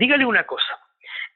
[0.00, 0.78] dígale una cosa,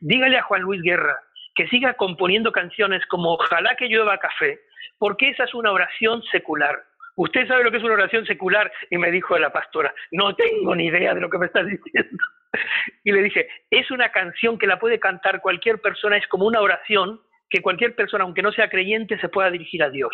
[0.01, 1.21] dígale a Juan Luis Guerra
[1.55, 4.59] que siga componiendo canciones como Ojalá que llueva café,
[4.99, 6.83] porque esa es una oración secular.
[7.17, 8.73] ¿Usted sabe lo que es una oración secular?
[8.91, 12.25] Y me dijo la pastora, no tengo ni idea de lo que me estás diciendo.
[13.05, 16.61] Y le dije, es una canción que la puede cantar cualquier persona, es como una
[16.61, 20.13] oración que cualquier persona, aunque no sea creyente, se pueda dirigir a Dios.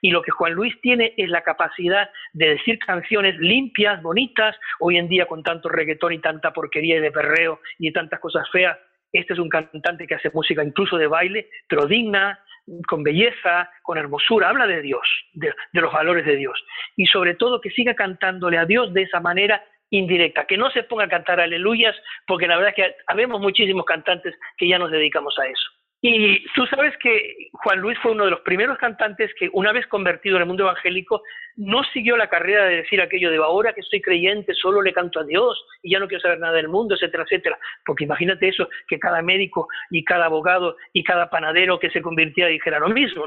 [0.00, 4.98] Y lo que Juan Luis tiene es la capacidad de decir canciones limpias, bonitas, hoy
[4.98, 8.78] en día con tanto reggaetón y tanta porquería y de perreo y tantas cosas feas.
[9.12, 12.38] Este es un cantante que hace música incluso de baile, pero digna,
[12.86, 16.62] con belleza, con hermosura, habla de Dios, de, los valores de Dios.
[16.96, 20.82] Y sobre todo que siga cantándole a Dios de esa manera indirecta, que no se
[20.82, 24.90] ponga a cantar aleluyas, porque la verdad es que habemos muchísimos cantantes que ya nos
[24.90, 25.77] dedicamos a eso.
[26.00, 29.84] Y tú sabes que Juan Luis fue uno de los primeros cantantes que, una vez
[29.88, 31.22] convertido en el mundo evangélico,
[31.56, 35.18] no siguió la carrera de decir aquello de ahora que soy creyente, solo le canto
[35.18, 37.58] a Dios y ya no quiero saber nada del mundo, etcétera, etcétera.
[37.84, 42.48] Porque imagínate eso, que cada médico y cada abogado y cada panadero que se convirtiera
[42.48, 43.24] dijera lo mismo.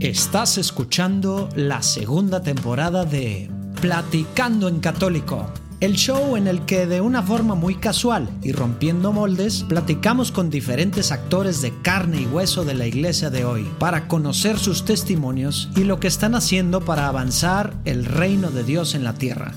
[0.00, 3.50] Estás escuchando la segunda temporada de
[3.82, 9.12] Platicando en Católico el show en el que de una forma muy casual y rompiendo
[9.12, 14.06] moldes, platicamos con diferentes actores de carne y hueso de la iglesia de hoy para
[14.06, 19.04] conocer sus testimonios y lo que están haciendo para avanzar el reino de Dios en
[19.04, 19.54] la tierra.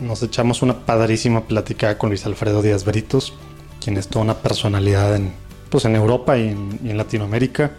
[0.00, 3.34] Nos echamos una padrísima plática con Luis Alfredo Díaz Beritos,
[3.80, 5.32] quien es toda una personalidad en,
[5.70, 7.70] pues en Europa y en Latinoamérica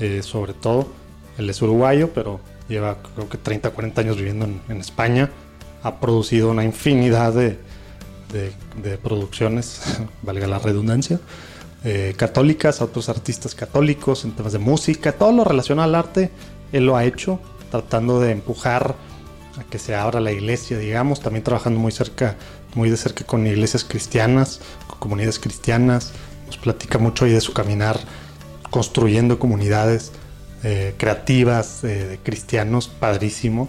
[0.00, 0.88] eh, sobre todo.
[1.38, 5.30] Él es uruguayo, pero lleva creo que 30, 40 años viviendo en, España.
[5.82, 7.58] Ha producido una infinidad de,
[9.02, 9.80] producciones,
[10.22, 11.20] valga la redundancia,
[11.84, 16.30] eh, católicas, a otros artistas católicos en temas de música, todo lo relacionado al arte,
[16.72, 17.38] él lo ha hecho,
[17.70, 18.96] tratando de empujar
[19.58, 22.36] a que se abra la iglesia, digamos, también trabajando muy cerca,
[22.74, 26.12] muy de cerca con iglesias cristianas, con comunidades cristianas,
[26.46, 28.00] nos platica mucho ahí de su caminar
[28.74, 30.10] construyendo comunidades
[30.64, 33.68] eh, creativas eh, de cristianos, padrísimo.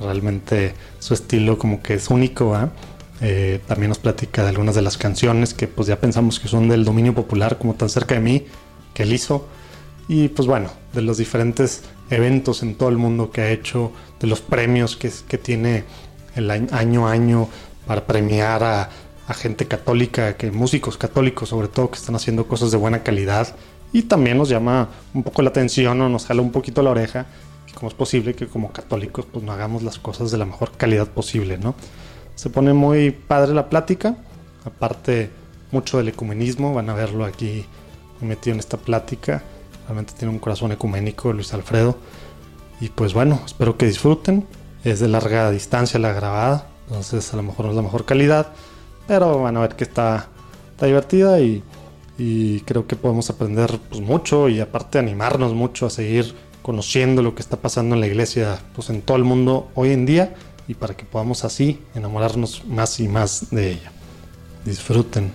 [0.00, 2.56] Realmente su estilo como que es único.
[3.20, 6.66] Eh, también nos platica de algunas de las canciones que pues ya pensamos que son
[6.70, 8.46] del dominio popular, como tan cerca de mí,
[8.94, 9.46] que él hizo.
[10.08, 14.28] Y pues bueno, de los diferentes eventos en todo el mundo que ha hecho, de
[14.28, 15.84] los premios que, que tiene
[16.36, 17.50] el año, a año
[17.86, 18.88] para premiar a,
[19.26, 23.54] a gente católica, que músicos católicos sobre todo, que están haciendo cosas de buena calidad
[23.92, 27.26] y también nos llama un poco la atención o nos jala un poquito la oreja
[27.78, 31.06] cómo es posible que como católicos pues no hagamos las cosas de la mejor calidad
[31.06, 31.76] posible, ¿no?
[32.34, 34.16] Se pone muy padre la plática,
[34.64, 35.30] aparte
[35.70, 37.64] mucho del ecumenismo, van a verlo aquí
[38.20, 39.44] metido en esta plática,
[39.86, 41.96] realmente tiene un corazón ecuménico Luis Alfredo
[42.80, 44.44] y pues bueno, espero que disfruten,
[44.82, 48.48] es de larga distancia la grabada, entonces a lo mejor no es la mejor calidad,
[49.06, 50.26] pero van a ver que está,
[50.72, 51.62] está divertida y
[52.18, 57.34] y creo que podemos aprender pues, mucho y aparte animarnos mucho a seguir conociendo lo
[57.36, 60.34] que está pasando en la iglesia pues en todo el mundo hoy en día
[60.66, 63.92] y para que podamos así enamorarnos más y más de ella.
[64.64, 65.32] Disfruten.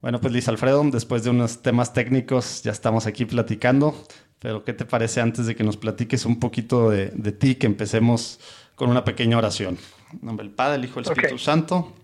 [0.00, 3.94] Bueno, pues Luis Alfredo, después de unos temas técnicos ya estamos aquí platicando.
[4.38, 8.38] Pero ¿qué te parece antes de que nos platiques un poquito de, ti, que empecemos
[8.74, 9.78] con una pequeña oración?
[10.12, 11.94] En nombre del Padre, el Hijo el Espíritu Santo.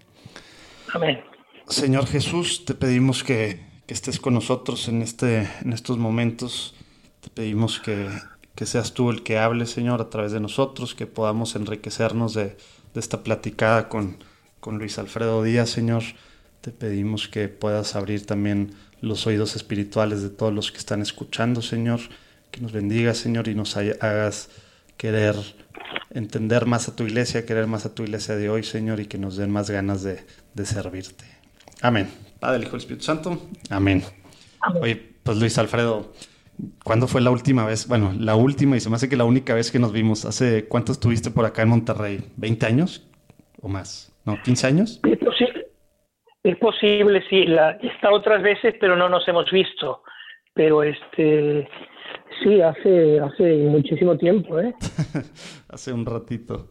[0.95, 1.21] Amén.
[1.69, 6.75] Señor Jesús, te pedimos que, estés con nosotros en, este, en estos momentos.
[7.21, 8.09] Te pedimos que,
[8.65, 12.57] seas tú el que hable, Señor, a través de nosotros, que podamos enriquecernos de,
[12.95, 14.17] esta platicada con,
[14.61, 16.03] con Luis Alfredo Díaz, Señor.
[16.63, 21.61] Te pedimos que puedas abrir también los oídos espirituales de todos los que están escuchando,
[21.61, 22.01] Señor.
[22.51, 24.49] Que nos bendiga, Señor, y nos hagas
[24.97, 25.35] querer
[26.11, 29.19] entender más a tu iglesia, querer más a tu iglesia de hoy, Señor, y que
[29.19, 30.25] nos den más ganas de,
[30.65, 31.25] servirte.
[31.81, 32.09] Amén.
[32.39, 33.49] Padre, Hijo y Espíritu Santo.
[33.71, 34.03] Amén.
[34.81, 36.13] Oye, pues Luis Alfredo,
[36.85, 37.89] ¿cuándo fue la última vez?
[37.89, 40.25] Bueno, la última y se me hace que la única vez que nos vimos.
[40.25, 42.25] ¿Hace cuánto estuviste por acá en Monterrey?
[42.39, 43.09] ¿20 años
[43.61, 44.13] o más?
[44.25, 44.37] ¿No?
[44.37, 45.01] ¿15 años?
[46.43, 50.03] Es posible, sí, la, he estado otras veces, pero no nos hemos visto.
[50.55, 51.69] Pero este,
[52.43, 54.75] sí, hace, hace muchísimo tiempo, ¿eh?
[55.69, 56.69] hace un ratito.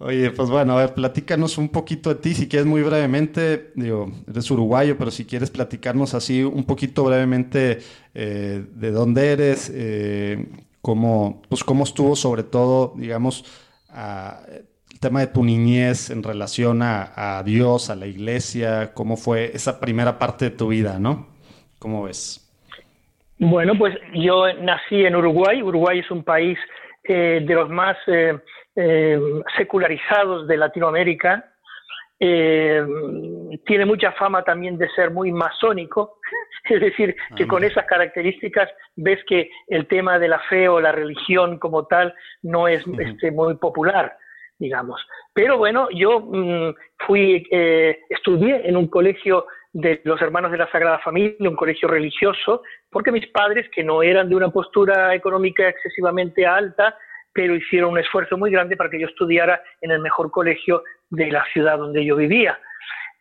[0.00, 4.12] Oye, pues bueno, a ver, platícanos un poquito de ti, si quieres muy brevemente, digo,
[4.28, 7.78] eres uruguayo, pero si quieres platicarnos así un poquito brevemente
[8.14, 10.46] eh, de dónde eres, eh,
[10.82, 13.44] cómo, pues cómo estuvo sobre todo, digamos,
[14.98, 19.52] el tema de tu niñez en relación a, a, Dios, a la iglesia, cómo fue
[19.54, 21.28] esa primera parte de tu vida, ¿no?
[21.78, 22.44] ¿Cómo ves?
[23.38, 25.62] Bueno, pues yo nací en Uruguay.
[25.62, 26.58] Uruguay es un país
[27.04, 28.36] eh, de los más eh,
[28.74, 29.20] eh,
[29.56, 31.44] secularizados de Latinoamérica.
[32.18, 36.18] tiene mucha fama también de ser muy masónico,
[36.68, 40.90] es decir, que con esas características ves que el tema de la fe o la
[40.90, 42.12] religión como tal
[42.42, 44.16] no es este, muy popular
[44.58, 45.00] digamos.
[45.32, 46.74] Pero bueno, yo mm,
[47.06, 47.46] fui,
[48.10, 53.12] estudié en un colegio de los hermanos de la Sagrada Familia, un colegio religioso, porque
[53.12, 56.96] mis padres, que no eran de una postura económica excesivamente alta,
[57.32, 61.30] pero hicieron un esfuerzo muy grande para que yo estudiara en el mejor colegio de
[61.30, 62.58] la ciudad donde yo vivía.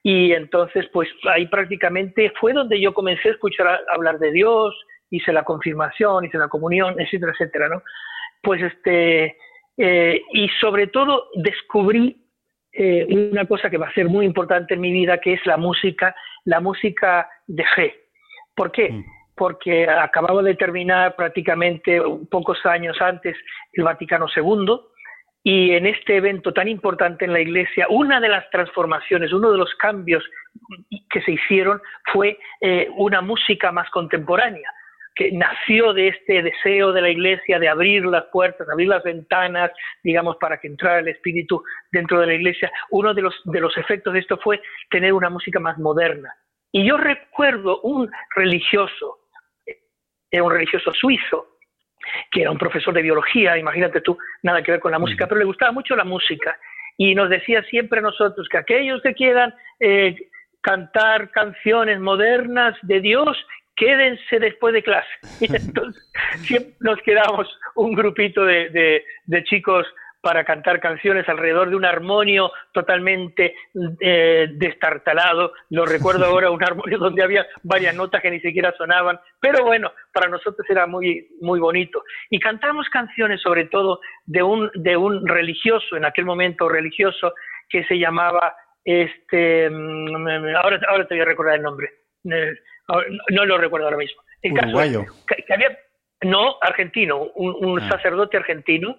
[0.04, 4.74] Y entonces, pues ahí prácticamente fue donde yo comencé a escuchar hablar de Dios,
[5.10, 7.84] hice la confirmación, hice la comunión, etcétera, etcétera, ¿no?
[8.42, 9.38] Pues este,
[9.78, 12.18] eh, y sobre todo descubrí
[12.72, 15.58] eh, una cosa que va a ser muy importante en mi vida, que es la
[15.58, 16.16] música,
[16.46, 17.96] la música de fe.
[18.56, 18.92] ¿Por qué?
[18.92, 19.04] Mm.
[19.36, 22.02] Porque acababa de terminar prácticamente
[22.32, 23.36] pocos años antes
[23.74, 24.80] el Vaticano II
[25.44, 29.60] y en este evento tan importante en la Iglesia, una de las transformaciones, uno de
[29.60, 30.24] los cambios
[31.10, 31.80] que se hicieron
[32.12, 34.70] fue eh, una música más contemporánea
[35.18, 39.72] que nació de este deseo de la iglesia de abrir las puertas, abrir las ventanas,
[40.04, 42.72] digamos, para que entrara el espíritu dentro de la iglesia.
[42.92, 44.62] Uno de los, de los efectos de esto fue
[44.92, 46.32] tener una música más moderna.
[46.72, 49.18] Y yo recuerdo un religioso,
[50.30, 51.58] era un religioso suizo,
[52.32, 55.40] que era un profesor de biología, imagínate tú, nada que ver con la música, pero
[55.40, 56.58] le gustaba mucho la música.
[56.96, 60.16] Y nos decía siempre a nosotros que aquellos que quieran eh,
[60.62, 63.38] cantar canciones modernas de Dios,
[63.78, 65.08] quédense después de clase.
[65.40, 69.04] Y entonces siempre nos quedamos un grupito de,
[69.46, 69.88] chicos
[70.20, 73.56] para cantar canciones alrededor de un armonio totalmente
[74.02, 75.54] eh, destartalado.
[75.70, 79.92] Lo recuerdo ahora, un armonio donde había varias notas que ni siquiera sonaban, pero bueno,
[80.12, 82.04] para nosotros era muy, muy bonito.
[82.30, 87.34] Y cantamos canciones sobre todo de un, de un religioso, en aquel momento religioso,
[87.70, 91.90] que se llamaba, este, mm, ahora, ahora te voy a recordar el nombre,
[92.26, 92.54] eh,
[93.30, 94.22] no lo recuerdo ahora mismo.
[94.42, 95.06] En Uruguayo.
[95.28, 95.78] que, había,
[96.22, 97.90] no, argentino, un, ah.
[97.90, 98.98] sacerdote argentino,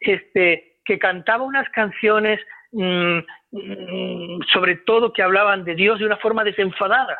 [0.00, 2.40] este, que cantaba unas canciones,
[2.72, 3.18] mm,
[3.52, 7.18] mm, sobre todo que hablaban de Dios de una forma desenfadada,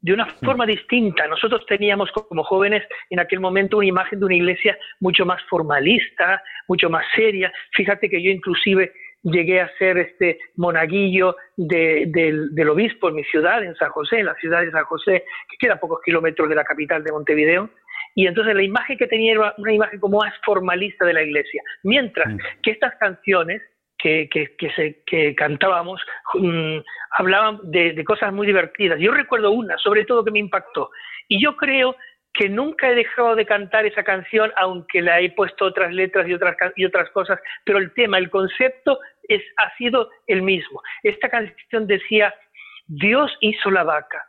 [0.00, 0.44] de una mm.
[0.44, 1.26] forma distinta.
[1.26, 6.42] Nosotros teníamos como jóvenes en aquel momento una imagen de una iglesia mucho más formalista,
[6.68, 7.52] mucho más seria.
[7.72, 8.92] Fíjate que yo inclusive
[9.26, 14.34] llegué a ser este monaguillo del, obispo en mi ciudad, en San José, en la
[14.36, 17.70] ciudad de San José, que queda a pocos kilómetros de la capital de Montevideo.
[18.14, 21.62] Y entonces la imagen que tenía era una imagen como más formalista de la iglesia.
[21.82, 23.60] Mientras que estas canciones
[23.98, 24.28] que,
[24.76, 26.00] se, cantábamos
[26.34, 26.78] mm,
[27.18, 29.00] hablaban de, de cosas muy divertidas.
[29.00, 30.90] Yo recuerdo una, sobre todo, que me impactó.
[31.28, 31.96] Y yo creo
[32.36, 36.34] que nunca he dejado de cantar esa canción, aunque la he puesto otras letras y
[36.34, 38.98] otras, y otras cosas, pero el tema, el concepto
[39.28, 40.82] es, ha sido el mismo.
[41.02, 42.34] Esta canción decía,
[42.86, 44.24] Dios hizo la vaca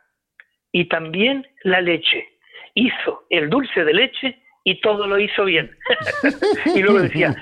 [0.72, 2.26] y también la leche,
[2.74, 5.70] hizo el dulce de leche y todo lo hizo bien.
[6.74, 7.34] y luego decía,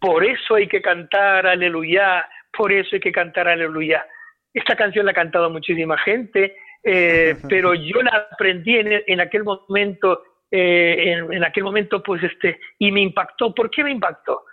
[0.00, 4.06] por, eso hay que cantar aleluya, por eso hay que cantar aleluya.
[4.52, 10.22] Esta canción la ha cantado muchísima gente, eh, pero yo la aprendí en, aquel momento,
[10.50, 13.54] eh, en, aquel momento, pues este, y me impactó.
[13.54, 14.44] ¿Por qué me impactó?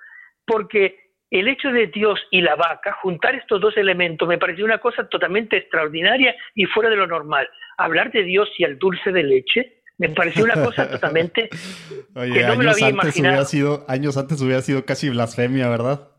[0.45, 4.79] Porque el hecho de Dios y la vaca, juntar estos dos elementos, me pareció una
[4.79, 7.47] cosa totalmente extraordinaria y fuera de lo normal.
[7.77, 11.49] Hablar de Dios y el dulce de leche, me pareció una cosa totalmente
[12.15, 13.45] que no me lo había imaginado.
[13.45, 16.09] sido, años antes hubiera sido casi blasfemia, ¿verdad?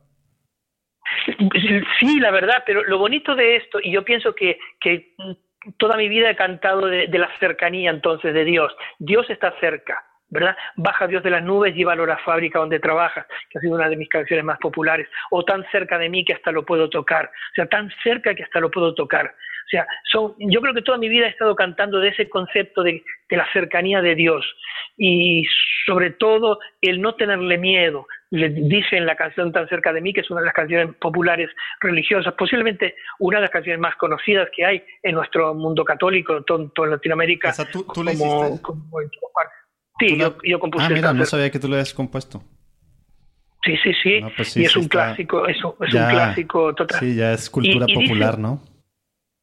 [2.00, 5.14] Sí, la verdad, pero lo bonito de esto, y yo pienso que, que
[5.76, 8.74] toda mi vida he cantado de, la cercanía entonces de Dios.
[8.98, 10.56] Dios está cerca, ¿verdad?
[10.76, 13.88] Baja Dios de las nubes, llévalo a la fábrica donde trabajas, que ha sido una
[13.88, 17.26] de mis canciones más populares, o tan cerca de mí que hasta lo puedo tocar,
[17.26, 19.26] o sea, tan cerca que hasta lo puedo tocar.
[19.26, 22.82] O sea, son, yo creo que toda mi vida he estado cantando de ese concepto
[22.82, 24.44] de, de la cercanía de Dios
[24.98, 25.46] y
[25.86, 30.22] sobre todo el no tenerle miedo, le dicen la canción tan cerca de mí, que
[30.22, 31.50] es una de las canciones populares
[31.82, 36.72] religiosas, posiblemente una de las canciones más conocidas que hay en nuestro mundo católico, todo,
[36.78, 37.50] en Latinoamérica.
[37.50, 38.24] O sea, ¿tú, tú hiciste?
[40.00, 40.86] sí, yo, yo, compuse.
[40.86, 42.42] Ah, mira, no sabía que tú lo habías compuesto.
[43.64, 44.20] Sí, sí, sí.
[44.34, 47.00] Pues y es un clásico, es, un, clásico total.
[47.00, 48.62] Sí, ya es cultura popular, ¿no?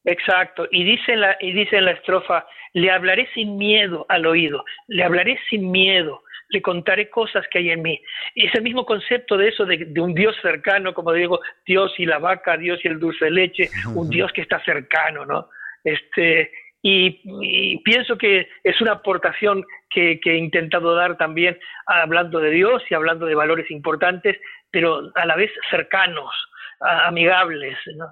[0.04, 0.66] Exacto.
[0.72, 5.04] Y dice, la, y dice en la estrofa, le hablaré sin miedo al oído, le
[5.04, 8.00] hablaré sin miedo le contaré cosas que hay en mí.
[8.34, 12.06] Y es el mismo concepto de eso, de, un Dios cercano, como digo, Dios y
[12.06, 15.48] la vaca, Dios y el dulce de leche, un Dios que está cercano, ¿no?
[15.84, 16.50] Este,
[16.82, 22.82] y, pienso que es una aportación que, que, he intentado dar también hablando de Dios
[22.90, 24.38] y hablando de valores importantes,
[24.70, 26.30] pero a la vez cercanos,
[26.80, 27.76] amigables.
[27.96, 28.06] ¿no?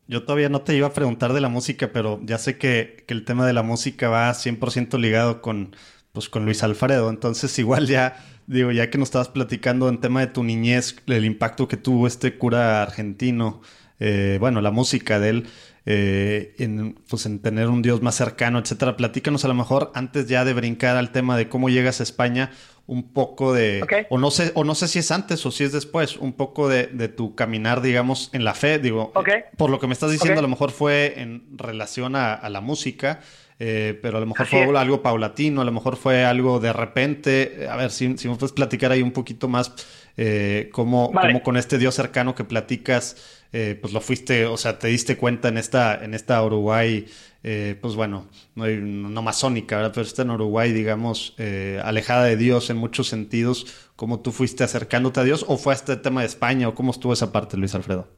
[0.08, 3.24] Yo todavía no te iba a preguntar de la música, pero ya sé que, el
[3.26, 5.76] tema de la música va 100% ligado con,
[6.12, 7.10] pues, con Luis Alfredo.
[7.10, 11.26] Entonces, igual ya, digo, ya que nos estabas platicando en tema de tu niñez, el
[11.26, 13.60] impacto que tuvo este cura argentino,
[14.00, 15.46] eh, bueno, la música de él,
[15.84, 18.96] eh, en, pues en tener un Dios más cercano, etcétera.
[18.96, 22.50] Platícanos a lo mejor antes ya de brincar al tema de cómo llegas a España,
[22.88, 25.72] un poco de, o no sé, o no sé si es antes o si es
[25.72, 29.12] después, un poco de, tu caminar, digamos, en la fe, digo,
[29.58, 33.20] por lo que me estás diciendo, a lo mejor fue en relación a, la música,
[33.58, 37.66] eh, pero a lo mejor fue algo paulatino, a lo mejor fue algo de repente,
[37.70, 39.74] a ver, si, si me puedes platicar ahí un poquito más,
[40.16, 44.78] eh, cómo, cómo, con este Dios cercano que platicas, eh, pues lo fuiste, o sea,
[44.78, 47.06] te diste cuenta en esta, en esta Uruguay,
[47.44, 48.26] eh, pues bueno,
[48.56, 49.92] no, no masónica, ¿verdad?
[49.94, 54.64] pero está en Uruguay, digamos, eh, alejada de Dios en muchos sentidos, ¿cómo tú fuiste
[54.64, 57.74] acercándote a Dios o fue este tema de España o cómo estuvo esa parte, Luis
[57.74, 58.08] Alfredo?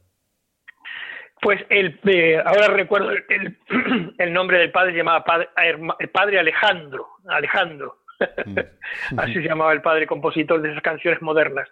[1.43, 3.59] Pues el, eh, ahora recuerdo el,
[4.19, 5.49] el, nombre del padre, se llamaba padre,
[5.99, 7.99] el padre Alejandro, Alejandro,
[8.47, 8.59] mm.
[9.19, 11.69] así se llamaba el padre compositor de esas canciones modernas.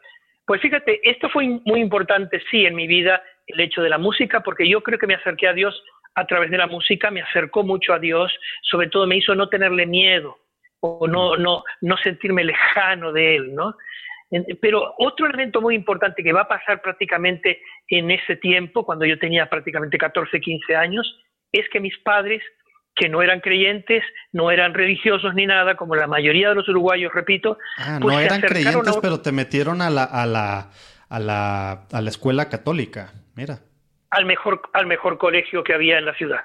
[0.47, 4.40] Pues fíjate, esto fue muy importante, sí, en mi vida, el hecho de la música,
[4.40, 5.83] porque yo creo que me acerqué a Dios
[6.15, 9.49] a través de la música me acercó mucho a Dios, sobre todo me hizo no
[9.49, 10.37] tenerle miedo
[10.81, 13.75] o no, no, no sentirme lejano de Él, ¿no?
[14.61, 19.19] Pero otro elemento muy importante que va a pasar prácticamente en ese tiempo, cuando yo
[19.19, 21.19] tenía prácticamente 14, 15 años,
[21.50, 22.43] es que mis padres,
[22.95, 27.12] que no eran creyentes, no eran religiosos ni nada, como la mayoría de los uruguayos,
[27.15, 27.57] repito.
[27.79, 30.71] Ah, pues no eran creyentes, pero te metieron a la, a, la,
[31.09, 33.61] a, la, a la escuela católica, mira
[34.11, 36.41] al mejor, al mejor colegio que había en la ciudad.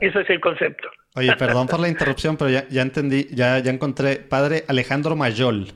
[0.00, 0.88] ese es el concepto.
[1.14, 5.72] Oye, perdón por la interrupción, pero ya, ya entendí, ya, ya encontré padre Alejandro Mayol,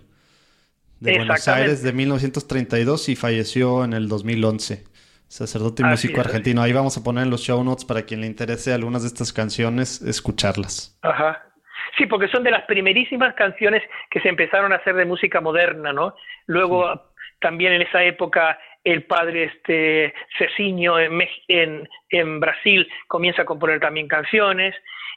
[1.00, 4.85] de Buenos Aires de 1932 y falleció en el 2011.
[5.26, 6.61] Sacerdote y músico argentino.
[6.61, 9.33] Ahí vamos a poner en los show notes para quien le interese algunas de estas
[9.33, 10.99] canciones, escucharlas.
[11.00, 11.42] Ajá.
[11.97, 15.92] Sí, porque son de las primerísimas canciones que se empezaron a hacer de música moderna,
[15.92, 16.14] ¿no?
[16.47, 23.80] Luego, también en esa época, el padre este Ceciño en, en, Brasil comienza a componer
[23.80, 24.74] también canciones.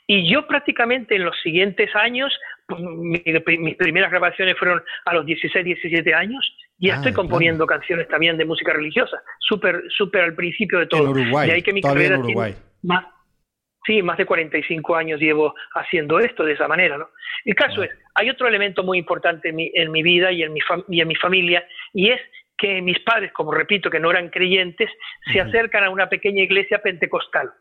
[0.07, 2.31] Y yo prácticamente en los siguientes años,
[2.67, 8.07] pues, mis primeras grabaciones fueron a los 16, 17 años, y ah, estoy componiendo canciones
[8.07, 11.03] también de música religiosa, súper súper al principio de todo.
[11.03, 12.53] En Uruguay, ahí que mi en Uruguay.
[12.83, 13.05] Más,
[13.85, 16.97] sí, más de 45 años llevo haciendo esto de esa manera.
[16.97, 17.09] ¿no?
[17.45, 20.53] El caso es, hay otro elemento muy importante en mi, en mi vida y en
[20.53, 22.21] mi, y en mi familia, y es
[22.57, 24.89] que mis padres, como repito, que no eran creyentes,
[25.31, 27.51] se acercan a una pequeña iglesia pentecostal.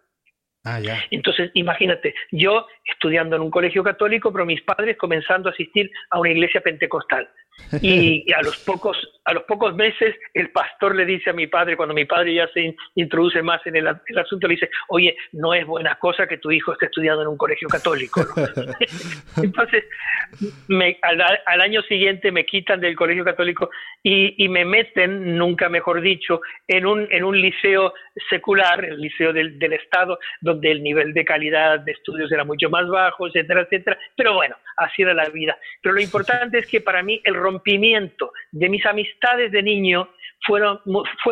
[0.66, 5.90] Ah, Entonces, imagínate, yo estudiando en un colegio católico, pero mis padres comenzando a asistir
[6.08, 7.28] a una iglesia pentecostal.
[7.82, 11.76] Y, a los pocos a los pocos meses el pastor le dice a mi padre
[11.76, 15.66] cuando mi padre ya se introduce más en el, asunto le dice oye no es
[15.66, 18.20] buena cosa que tu hijo esté estudiando en un colegio católico
[19.42, 19.84] entonces
[20.68, 23.70] me, al, año siguiente me quitan del colegio católico
[24.02, 27.94] y, y, me meten nunca mejor dicho en un en un liceo
[28.28, 32.68] secular el liceo del, del estado donde el nivel de calidad de estudios era mucho
[32.68, 33.98] más bajo etcétera etcétera.
[34.16, 35.56] Pero bueno así era la vida.
[35.82, 40.08] Pero lo importante es que para mí el rompimiento de mis amistades de niño
[40.46, 40.60] fue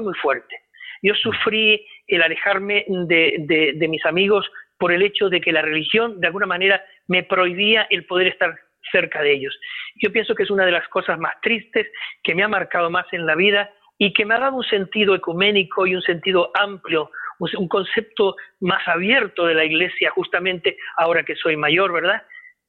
[0.00, 0.54] muy fuerte.
[1.02, 6.20] Yo sufrí el alejarme de, de, mis amigos por el hecho de que la religión
[6.20, 8.54] de alguna manera me prohibía el poder estar
[8.90, 9.58] cerca de ellos.
[10.02, 11.86] Yo pienso que es una de las cosas más tristes
[12.22, 15.14] que me ha marcado más en la vida y que me ha dado un sentido
[15.14, 21.36] ecuménico y un sentido amplio, un concepto más abierto de la iglesia, justamente ahora que
[21.36, 22.22] soy mayor, ¿verdad?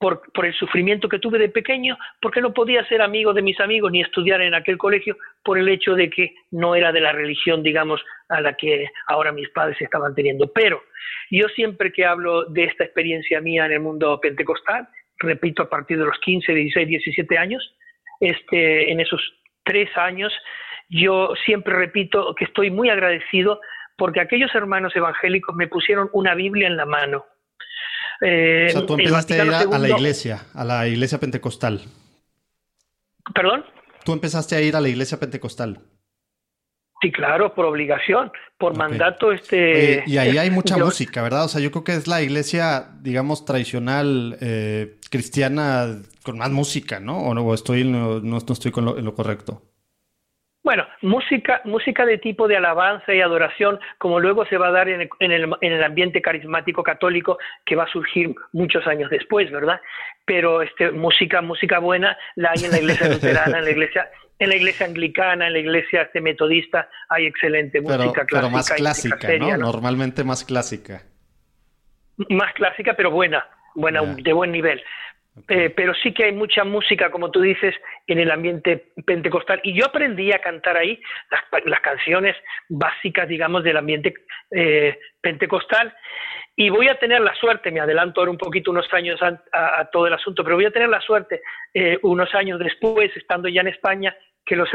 [0.04, 3.90] Por, el sufrimiento que tuve de pequeño, porque no podía ser amigo de mis amigos
[3.90, 7.64] ni estudiar en aquel colegio por el hecho de que no era de la religión,
[7.64, 10.52] digamos, a la que ahora mis padres estaban teniendo.
[10.52, 10.84] Pero
[11.32, 15.98] yo siempre que hablo de esta experiencia mía en el mundo pentecostal, repito, a partir
[15.98, 17.74] de los 15, 16, 17 años,
[18.20, 19.22] este, en esos
[19.64, 20.34] tres años,
[20.90, 23.62] yo siempre repito que estoy muy agradecido
[23.96, 27.24] porque aquellos hermanos evangélicos me pusieron una Biblia en la mano
[28.22, 31.82] eh, o sea, tú empezaste a ir a, la iglesia, a la iglesia pentecostal.
[33.34, 33.66] ¿Perdón?
[34.04, 35.80] Tú empezaste a ir a la iglesia pentecostal.
[37.02, 39.34] Sí, claro, por obligación, por mandato.
[39.34, 40.04] este.
[40.06, 41.46] y ahí hay mucha música, ¿verdad?
[41.46, 47.02] O sea, yo creo que es la iglesia, digamos, tradicional eh, cristiana con más música,
[47.02, 47.18] ¿no?
[47.24, 49.62] ¿O no estoy, no, no estoy con en lo correcto?
[50.64, 54.88] Bueno, música, música de tipo de alabanza y adoración, como luego se va a dar
[54.88, 59.82] en el, ambiente carismático católico que va a surgir muchos años después, ¿verdad?
[60.24, 64.50] Pero este, música, música buena la hay en la iglesia luterana, en la iglesia, en
[64.50, 68.28] la iglesia anglicana, en la iglesia este, metodista, hay excelente música clásica.
[68.30, 69.58] Pero más clásica, ¿no?
[69.58, 71.02] Normalmente más clásica.
[72.30, 74.82] Más clásica, pero buena, buena, de buen nivel.
[75.48, 77.74] Eh, pero sí que hay mucha música, como tú dices,
[78.06, 79.60] en el ambiente pentecostal.
[79.64, 81.02] Y yo aprendí a cantar ahí
[81.66, 82.36] las, canciones
[82.70, 84.14] básicas, digamos, del ambiente
[84.52, 85.94] eh, pentecostal.
[86.56, 90.06] Y voy a tener la suerte, me adelanto ahora un poquito unos años a, todo
[90.06, 91.42] el asunto, pero voy a tener la suerte
[91.74, 94.70] eh, unos años después, estando ya en España, que los,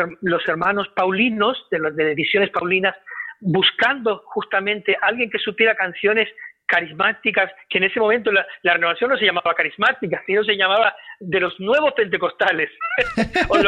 [0.49, 2.97] hermanos paulinos, de, las ediciones paulinas,
[3.41, 6.29] buscando justamente alguien que supiera canciones
[6.68, 11.40] carismáticas, que en ese momento la, renovación no se llamaba carismática, sino se llamaba de
[11.40, 12.70] los nuevos pentecostales
[13.48, 13.64] o, de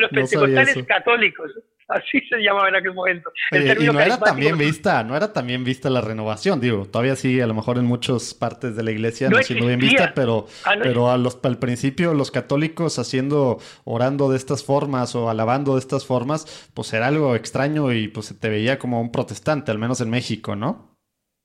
[0.00, 1.50] los pentecostales católicos.
[1.90, 3.32] Así se llamaba en aquel momento.
[3.50, 7.48] y no era también vista, no era también vista la renovación, digo, todavía sí, a
[7.48, 10.74] lo mejor en muchas partes de la iglesia no, ha sido bien vista, pero, ah,
[10.80, 15.80] pero a los, al principio los católicos haciendo, orando de estas formas o alabando de
[15.80, 19.78] estas formas, pues era algo extraño y pues se te veía como un protestante, al
[19.78, 20.89] menos en México, ¿no?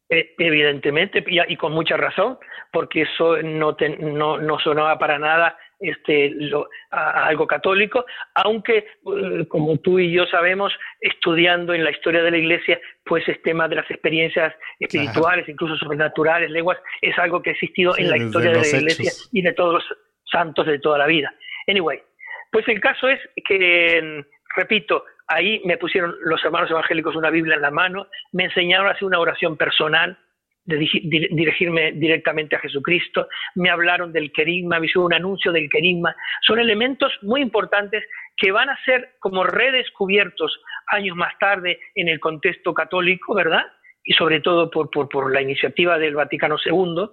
[0.08, 2.38] Eh, evidentemente, y, con mucha razón,
[2.72, 9.48] porque eso no, no, no, sonaba para nada este, lo, a, algo católico, aunque, eh,
[9.48, 13.68] como tú y yo sabemos, estudiando en la historia de la Iglesia, pues el tema
[13.68, 18.52] de las experiencias espirituales, incluso sobrenaturales, lenguas, es algo que ha existido en la historia
[18.52, 19.98] de la Iglesia y de todos los
[20.32, 21.34] santos de toda la vida.
[21.68, 22.00] Anyway,
[22.52, 24.24] pues el caso es que,
[24.56, 28.92] repito, Ahí me pusieron los hermanos evangélicos una Biblia en la mano, me enseñaron a
[28.92, 30.18] hacer una oración personal,
[30.66, 36.16] de dirigirme directamente a Jesucristo, me hablaron del querigma, me hicieron un anuncio del querigma.
[36.42, 38.04] Son elementos muy importantes
[38.36, 43.64] que van a ser como redescubiertos años más tarde en el contexto católico, ¿verdad?
[44.04, 47.10] Y sobre todo por, por, por la iniciativa del Vaticano II,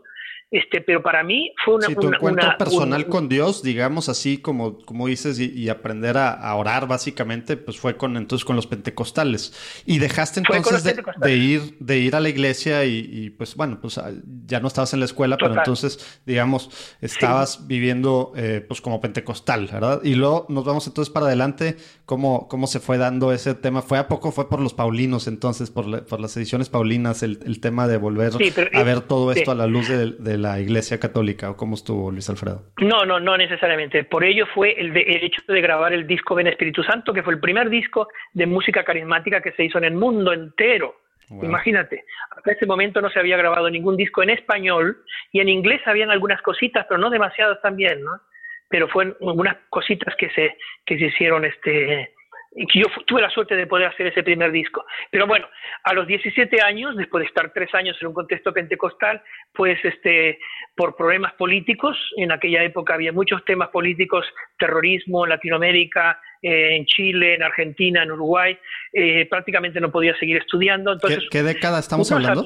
[0.52, 1.86] este, pero para mí fue una...
[1.86, 6.86] Sí, tu encuentro personal con Dios, digamos así como, como dices, y, aprender a, orar
[6.86, 9.82] básicamente, pues fue con entonces con los pentecostales.
[9.86, 14.10] Y dejaste entonces de, ir, de ir a la iglesia y, pues bueno, pues ah,
[14.46, 16.68] ya no estabas en la escuela, pero entonces, digamos,
[17.00, 20.02] estabas viviendo eh, pues como pentecostal, ¿verdad?
[20.04, 23.80] Y luego nos vamos entonces para adelante, ¿cómo, cómo se fue dando ese tema?
[23.80, 24.32] ¿Fue a poco?
[24.32, 28.32] ¿Fue por los paulinos entonces, por, por las ediciones paulinas, el, el tema de volver
[28.74, 32.28] a ver todo esto a la luz del la Iglesia Católica o cómo estuvo Luis
[32.30, 32.62] Alfredo?
[32.80, 34.04] No, no, no necesariamente.
[34.04, 37.40] Por ello fue el, hecho de grabar el disco Ven Espíritu Santo, que fue el
[37.40, 40.96] primer disco de música carismática que se hizo en el mundo entero.
[41.40, 42.04] Imagínate,
[42.36, 44.98] hasta ese momento no se había grabado ningún disco en español
[45.32, 48.20] y en inglés habían algunas cositas, pero no demasiadas también, ¿no?
[48.68, 52.12] Pero fueron algunas cositas que se, que se hicieron este,
[52.54, 54.84] yo tuve la suerte de poder hacer ese primer disco.
[55.10, 55.46] Pero bueno,
[55.84, 59.22] a los 17 años, después de estar tres años en un contexto pentecostal,
[59.54, 60.38] pues este,
[60.74, 64.26] por problemas políticos, en aquella época había muchos temas políticos,
[64.58, 68.58] terrorismo en Latinoamérica, eh, en Chile, en Argentina, en Uruguay,
[68.92, 70.92] eh, prácticamente no podía seguir estudiando.
[70.92, 72.44] Entonces, ¿Qué, década estamos hablando?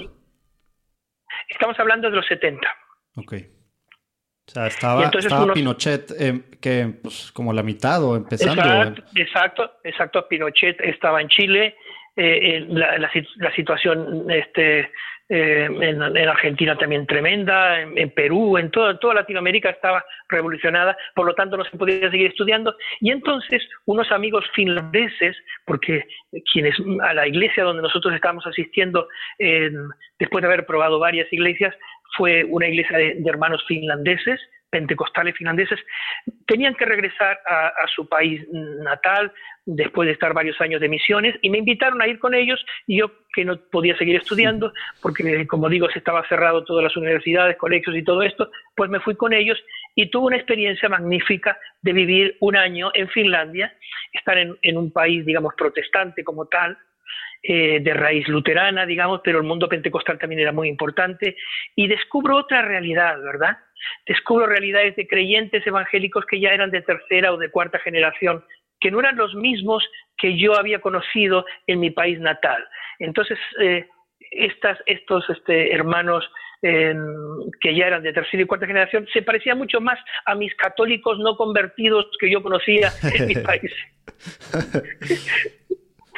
[1.49, 2.69] Estamos hablando de los 70.
[3.17, 3.35] Ok.
[4.49, 5.11] O sea, estaba,
[5.53, 8.63] Pinochet eh, que pues, como la mitad o empezando.
[9.17, 11.75] Exacto, exacto, Pinochet estaba en Chile,
[12.15, 14.89] eh, la, la, situación este,
[15.29, 21.35] eh, en, Argentina también tremenda, en, Perú, en toda, toda Latinoamérica estaba revolucionada, por lo
[21.35, 22.73] tanto no se podía seguir estudiando.
[23.01, 26.05] Y entonces unos amigos finlandeses, porque
[26.53, 31.75] quienes a la iglesia donde nosotros estábamos asistiendo, después de haber probado varias iglesias,
[32.17, 35.79] fue una iglesia de, hermanos finlandeses, pentecostales finlandeses,
[36.47, 38.43] tenían que regresar a, su país
[38.83, 39.33] natal
[39.65, 42.99] después de estar varios años de misiones y me invitaron a ir con ellos y
[42.99, 47.57] yo que no podía seguir estudiando porque como digo se estaba cerrado todas las universidades,
[47.57, 49.59] colegios y todo esto, pues me fui con ellos
[49.95, 53.73] y tuve una experiencia magnífica de vivir un año en Finlandia,
[54.13, 56.77] estar en, en un país digamos protestante como tal,
[57.43, 61.37] eh, de raíz luterana, digamos, pero el mundo pentecostal también era muy importante,
[61.75, 63.57] y descubro otra realidad, ¿verdad?
[64.07, 68.45] Descubro realidades de creyentes evangélicos que ya eran de tercera o de cuarta generación,
[68.81, 69.85] que no eran los mismos
[70.17, 72.67] que yo había conocido en mi país natal.
[72.99, 73.87] Entonces, eh,
[74.31, 76.29] estas, estos este, hermanos
[76.63, 81.19] que ya eran de tercera y cuarta generación se parecían mucho más a mis católicos
[81.19, 83.71] no convertidos que yo conocía en mi país.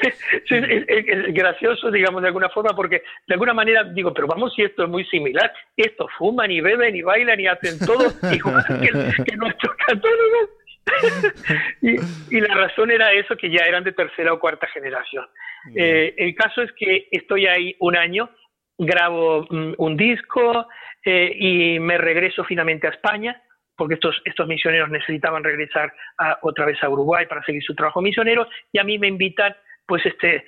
[0.02, 4.84] Es, gracioso, digamos, de alguna forma, porque de alguna manera digo, pero vamos, si esto
[4.84, 9.36] es muy similar, estos fuman y beben y bailan y hacen todo igual que, que
[9.36, 10.50] nuestros católicos.
[11.82, 15.26] y, la razón era eso, que ya eran de tercera o cuarta generación.
[15.74, 18.30] Eh, el caso es que estoy ahí un año,
[18.78, 20.66] grabo mm, un disco
[21.04, 23.42] eh, y me regreso finalmente a España
[23.78, 25.94] porque estos, estos misioneros necesitaban regresar
[26.42, 29.54] otra vez a Uruguay para seguir su trabajo misionero, y a mí me invitan
[29.88, 30.44] pues este,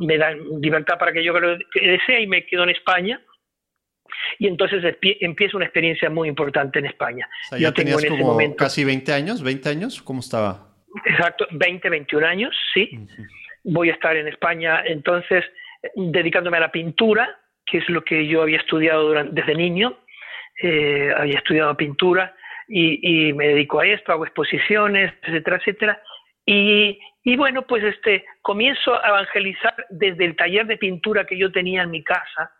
[0.00, 3.20] me dan libertad para que yo lo que desee y me quedo en España.
[4.38, 7.28] Y entonces empieza una experiencia muy importante en España.
[7.52, 10.68] O ya tenías como casi 20 años, 20 años, ¿cómo estaba?
[11.04, 13.06] Exacto, 20, 21 años, sí.
[13.64, 15.44] Voy a estar en España entonces
[15.94, 19.98] dedicándome a la pintura, que es lo que yo había estudiado desde niño.
[20.62, 22.34] Eh, había estudiado pintura
[22.68, 26.02] y, y, me dedico a esto, hago exposiciones, etcétera, etcétera.
[26.46, 31.50] Y, y bueno, pues este, comienzo a evangelizar desde el taller de pintura que yo
[31.50, 32.52] tenía en mi casa,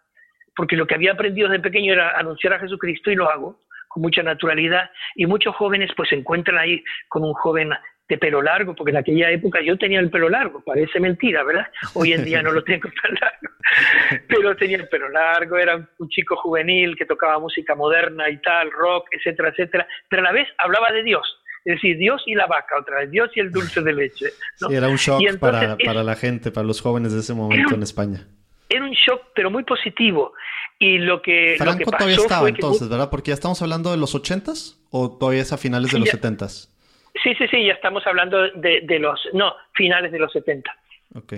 [0.57, 4.03] porque lo que había aprendido desde pequeño era anunciar a Jesucristo y lo hago con
[4.03, 4.91] mucha naturalidad.
[5.17, 7.73] Y muchos jóvenes pues se encuentran ahí con un joven
[8.09, 11.67] de pelo largo, porque en aquella época yo tenía el pelo largo, parece mentira, ¿verdad?
[11.95, 16.09] Hoy en día no lo tengo tan largo, pero tenía el pelo largo, era un
[16.09, 20.49] chico juvenil que tocaba música moderna y tal, rock, etcétera, etcétera, pero a la vez
[20.59, 23.81] hablaba de Dios es decir, Dios y la vaca otra vez, Dios y el dulce
[23.81, 24.27] de leche.
[24.57, 28.27] Sí, era un shock para, la gente, para los jóvenes de ese momento en España.
[28.69, 30.35] Era un shock, pero muy positivo.
[30.79, 33.09] Y lo que, Franco lo que todavía estaba entonces, ¿verdad?
[33.11, 36.71] Porque ya estamos hablando de los ochentas o todavía es a finales de los setentas.
[37.23, 40.77] Sí, sí, sí, ya estamos hablando de, de, los, no, finales de los setenta.
[41.15, 41.35] Ok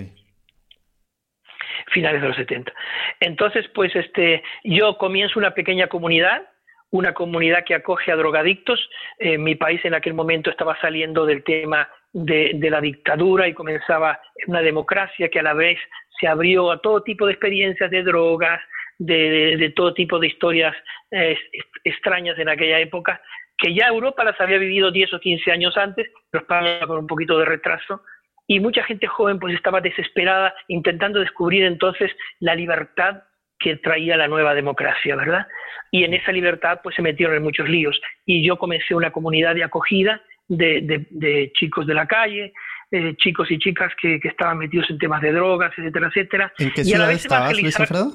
[1.91, 2.73] finales de los 70.
[3.21, 6.47] Entonces, pues este, yo comienzo una pequeña comunidad
[6.91, 8.79] una comunidad que acoge a drogadictos.
[9.19, 14.19] Eh, mi país en aquel momento estaba saliendo del tema de, la dictadura y comenzaba
[14.47, 15.77] una democracia que a la vez
[16.19, 18.59] se abrió a todo tipo de experiencias de drogas,
[18.97, 20.75] de, todo tipo de historias
[21.11, 21.37] eh,
[21.83, 23.21] extrañas en aquella época,
[23.57, 27.07] que ya Europa las había vivido 10 o 15 años antes, pero España con un
[27.07, 28.01] poquito de retraso,
[28.47, 33.23] y mucha gente joven pues estaba desesperada intentando descubrir entonces la libertad
[33.59, 35.47] que traía la nueva democracia, ¿verdad?
[35.91, 37.99] Y en esa libertad pues se metieron en muchos líos.
[38.25, 42.53] Y yo comencé una comunidad de acogida de, chicos de la calle,
[42.91, 46.53] eh, chicos y chicas que, estaban metidos en temas de drogas, etcétera, etcétera.
[46.57, 48.11] ¿En qué ciudad estabas, Luis Alfredo?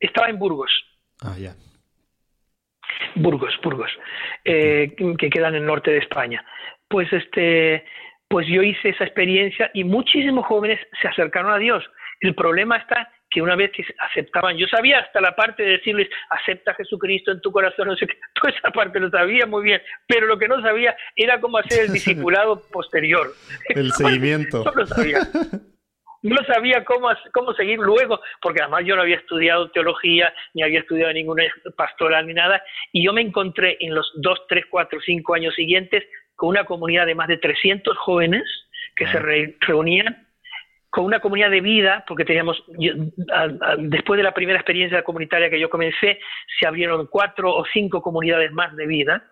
[0.00, 0.70] Estaba en Burgos.
[1.22, 1.54] Ah, ya.
[3.14, 3.90] Burgos, Burgos,
[4.44, 6.44] eh, que queda en el norte de España.
[6.88, 7.84] Pues este,
[8.28, 11.84] pues yo hice esa experiencia y muchísimos jóvenes se acercaron a Dios.
[12.20, 16.08] El problema está que una vez que aceptaban, yo sabía hasta la parte de decirles,
[16.30, 19.64] acepta a Jesucristo en tu corazón, no sé qué, toda esa parte lo sabía muy
[19.64, 23.32] bien, pero lo que no sabía era cómo hacer el discipulado posterior.
[23.68, 24.64] El seguimiento.
[24.64, 25.20] no lo sabía.
[26.20, 30.80] No sabía cómo, cómo seguir luego, porque además yo no había estudiado teología, ni había
[30.80, 31.44] estudiado ninguna
[31.76, 32.60] pastoral ni nada,
[32.92, 37.06] y yo me encontré en los dos, tres, cuatro, cinco años siguientes con una comunidad
[37.06, 38.42] de más de 300 jóvenes
[38.96, 39.18] que se
[39.60, 40.27] reunían
[40.90, 42.62] con una comunidad de vida, porque teníamos,
[43.78, 46.18] después de la primera experiencia comunitaria que yo comencé,
[46.58, 49.24] se abrieron cuatro o cinco comunidades más de vida,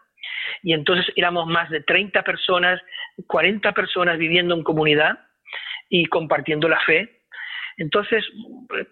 [0.63, 2.81] y entonces éramos más de 30 personas,
[3.27, 5.19] 40 personas viviendo en comunidad
[5.89, 7.23] y compartiendo la fe.
[7.79, 8.25] Entonces,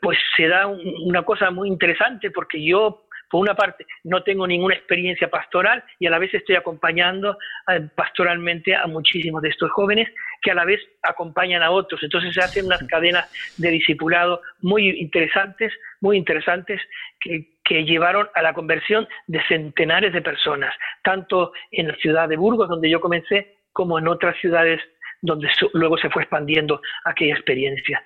[0.00, 4.75] pues se da una cosa muy interesante porque yo por una parte, no tengo ninguna
[4.75, 10.09] experiencia pastoral y a la vez estoy acompañando eh, pastoralmente a muchísimos de estos jóvenes
[10.43, 12.03] que a la vez acompañan a otros.
[12.03, 16.81] Entonces se hacen unas cadenas de discipulado muy interesantes, muy interesantes,
[17.21, 22.37] que, que llevaron a la conversión de centenares de personas, tanto en la ciudad de
[22.37, 24.81] Burgos, donde yo comencé, como en otras ciudades
[25.23, 28.05] donde luego se fue expandiendo aquella experiencia.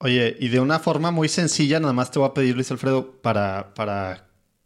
[0.04, 3.22] Oye, y de una forma muy sencilla, nada más te voy a pedir, Luis Alfredo,
[3.22, 4.26] para, para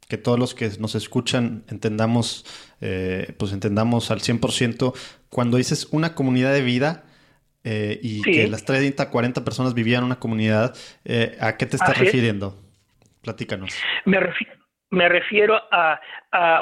[0.10, 2.44] que todos los que nos escuchan entendamos,
[2.82, 4.94] eh, pues entendamos al 100%,
[5.30, 7.04] cuando dices una comunidad de vida
[7.64, 11.76] eh, y que las 30, 40 personas vivían en una comunidad, eh, ¿a qué te
[11.76, 12.56] estás refiriendo?
[13.22, 13.80] Platícanos.
[14.06, 14.54] Me refiero,
[14.90, 16.00] me refiero a,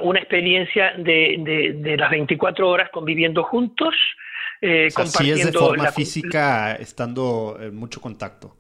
[0.01, 3.95] una experiencia de, las 24 horas conviviendo juntos,
[4.61, 5.41] eh, compartiendo.
[5.41, 8.55] es de forma física, estando en mucho contacto.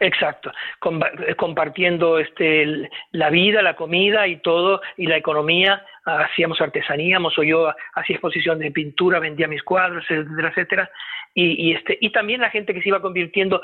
[0.00, 7.18] Exacto, eh, compartiendo este, la vida, la comida y todo, y la economía, hacíamos artesanía,
[7.18, 10.90] o yo hacía exposición de pintura, vendía mis cuadros, etcétera, etcétera,
[11.34, 13.60] y, este, y también la gente que se iba convirtiendo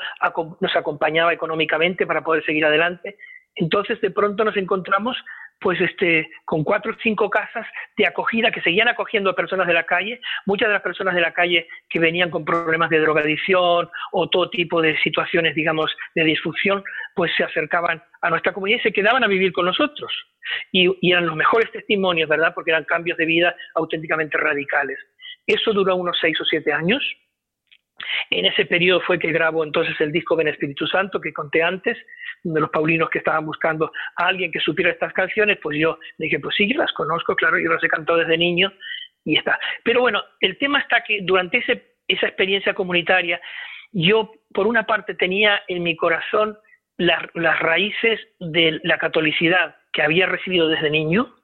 [0.61, 3.17] nos acompañaba económicamente para poder seguir adelante,
[3.55, 5.17] entonces de pronto nos encontramos
[5.59, 7.65] pues este, con cuatro o cinco casas
[7.97, 11.21] de acogida que seguían acogiendo a personas de la calle, muchas de las personas de
[11.21, 16.23] la calle que venían con problemas de drogadicción o todo tipo de situaciones, digamos, de
[16.23, 16.83] disfunción,
[17.15, 20.11] pues se acercaban a nuestra comunidad y se quedaban a vivir con nosotros.
[20.71, 22.53] Y, eran los mejores testimonios, ¿verdad?
[22.53, 24.99] Porque eran cambios de vida auténticamente radicales.
[25.47, 27.03] Eso duró unos seis o siete años
[28.29, 31.97] en ese periodo fue que grabó entonces el disco Ben Espíritu Santo que conté antes,
[32.53, 36.39] de los paulinos que estaban buscando a alguien que supiera estas canciones, pues yo dije,
[36.39, 38.71] pues sí, yo las conozco, claro, yo las he cantado desde niño
[39.23, 39.59] y está.
[39.83, 43.41] Pero bueno, el tema está que durante ese, esa experiencia comunitaria,
[43.91, 46.57] yo por una parte tenía en mi corazón
[46.97, 51.35] las raíces de la catolicidad que había recibido desde niño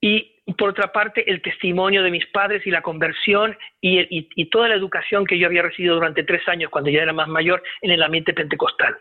[0.00, 4.74] y por otra parte, el testimonio de mis padres y la conversión y, toda la
[4.74, 8.02] educación que yo había recibido durante tres años cuando ya era más mayor en el
[8.02, 8.96] ambiente pentecostal.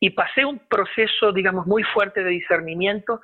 [0.00, 3.20] Y pasé un proceso, digamos, muy fuerte de discernimiento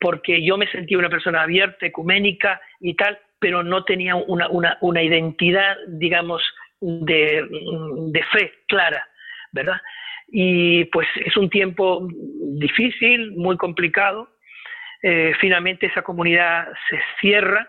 [0.00, 5.76] porque yo me sentía una persona abierta, ecuménica y tal, pero no tenía una, identidad,
[5.88, 6.42] digamos,
[6.80, 7.46] de,
[8.08, 9.06] de fe clara,
[9.52, 9.80] ¿verdad?
[10.28, 12.08] Y pues es un tiempo
[12.58, 14.28] difícil, muy complicado,
[15.02, 17.68] eh, finalmente esa comunidad se cierra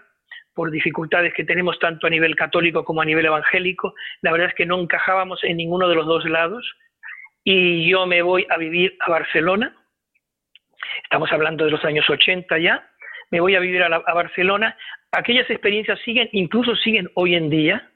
[0.54, 3.96] por dificultades que tenemos tanto a nivel católico como a nivel evangélico.
[4.22, 6.64] La verdad es que no encajábamos en ninguno de los dos lados
[7.44, 9.76] y yo me voy a vivir a Barcelona.
[11.04, 12.88] Estamos hablando de los años 80 ya.
[13.32, 14.78] Me voy a vivir a, a Barcelona.
[15.12, 17.90] Aquellas experiencias siguen, incluso siguen hoy en día.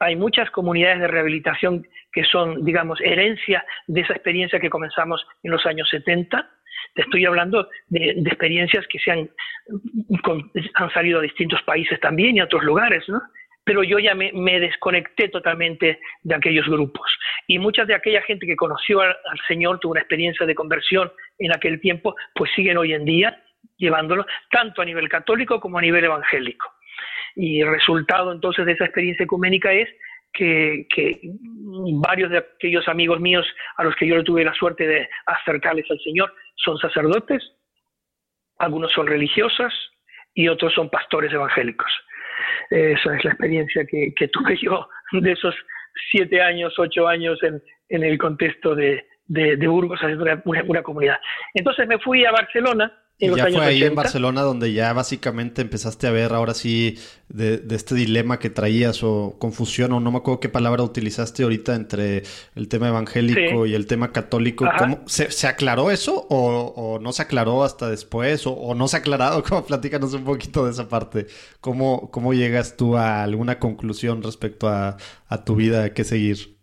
[0.00, 5.52] Hay muchas comunidades de rehabilitación que son, digamos, herencia de esa experiencia que comenzamos en
[5.52, 6.50] los años 70
[6.94, 9.30] te estoy hablando de, experiencias que se han,
[10.74, 13.20] han salido a distintos países también y a otros lugares, ¿no?
[13.68, 17.06] Pero yo ya me, desconecté totalmente de aquellos grupos.
[17.46, 19.14] Y mucha de aquella gente que conoció al,
[19.46, 23.44] Señor, tuvo una experiencia de conversión en aquel tiempo, pues siguen hoy en día
[23.76, 26.72] llevándolo tanto a nivel católico como a nivel evangélico.
[27.36, 29.86] Y el resultado entonces de esa experiencia ecuménica es
[30.32, 30.86] que,
[32.00, 36.00] varios de aquellos amigos míos a los que yo tuve la suerte de acercarles al
[36.00, 37.42] Señor son sacerdotes,
[38.60, 39.74] algunos son religiosas
[40.32, 41.92] y otros son pastores evangélicos.
[42.70, 45.54] Esa es la experiencia que, tuve yo de esos
[46.10, 47.62] siete años, ocho años en,
[48.02, 49.04] el contexto de,
[49.66, 51.18] Burgos, haciendo una comunidad.
[51.54, 56.06] Entonces me fui a Barcelona y ya fue ahí en Barcelona donde ya básicamente empezaste
[56.06, 60.38] a ver ahora sí de, este dilema que traías o confusión o no me acuerdo
[60.38, 62.22] qué palabra utilizaste ahorita entre
[62.54, 64.68] el tema evangélico y el tema católico.
[64.78, 69.42] ¿Cómo, se, aclaró eso o, no se aclaró hasta después o, no se ha aclarado?
[69.48, 69.66] ¿Cómo?
[69.66, 71.26] Platícanos un poquito de esa parte.
[71.60, 74.96] ¿Cómo, cómo llegas tú a alguna conclusión respecto a,
[75.28, 76.56] a tu vida que seguir?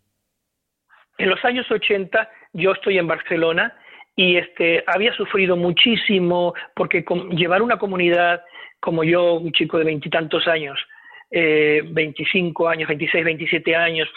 [1.18, 3.74] En los años 80 yo estoy en Barcelona
[4.15, 8.41] y este, había sufrido muchísimo porque llevar una comunidad
[8.80, 10.80] como yo, un chico de veintitantos años,
[11.32, 14.08] eh, 25 años, 26, 27 años,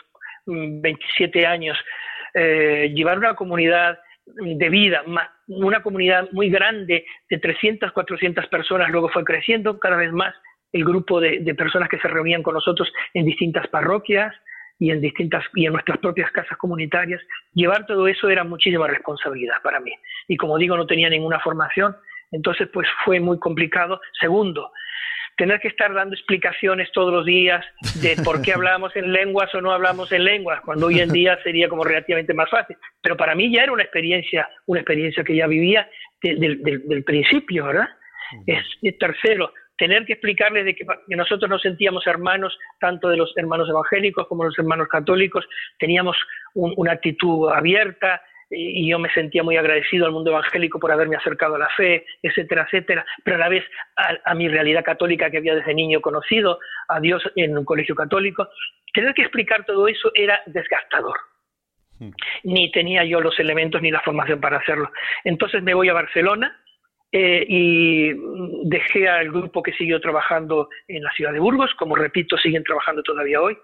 [0.46, 1.78] 27 mm, años,
[2.34, 5.02] eh, llevar una comunidad de vida,
[5.46, 10.34] una comunidad muy grande de 300, 400 personas, luego fue creciendo cada vez más
[10.70, 14.34] el grupo de personas que se reunían con nosotros en distintas parroquias,
[14.78, 17.20] y en distintas y en nuestras propias casas comunitarias,
[17.52, 19.92] llevar todo eso era muchísima responsabilidad para mí.
[20.28, 21.96] Y como digo, no tenía ninguna formación,
[22.30, 24.00] entonces pues fue muy complicado.
[24.20, 24.70] Segundo,
[25.38, 27.64] tener que estar dando explicaciones todos los días
[28.02, 31.38] de por qué hablamos en lenguas o no hablamos en lenguas, cuando hoy en día
[31.42, 32.76] sería como relativamente más fácil.
[33.00, 35.88] Pero para mí ya era una experiencia, una experiencia que ya vivía
[36.20, 37.88] del principio, ¿verdad?
[38.46, 43.68] Es, tercero, tener que explicarles de que, nosotros nos sentíamos hermanos, tanto de los hermanos
[43.68, 45.46] evangélicos como los hermanos católicos,
[45.78, 46.16] teníamos
[46.54, 51.56] una actitud abierta, y yo me sentía muy agradecido al mundo evangélico por haberme acercado
[51.56, 53.64] a la fe, etcétera, etcétera, pero a la vez
[54.24, 58.48] a, mi realidad católica que había desde niño conocido, a Dios en un colegio católico,
[58.94, 61.16] tener que explicar todo eso era desgastador.
[61.98, 62.10] Hmm.
[62.44, 64.90] Ni tenía yo los elementos ni la formación para hacerlo.
[65.24, 66.58] Entonces me voy a Barcelona
[67.10, 68.12] eh, y
[68.64, 73.02] dejé al grupo que siguió trabajando en la ciudad de Burgos, como repito, siguen trabajando
[73.02, 73.56] todavía hoy,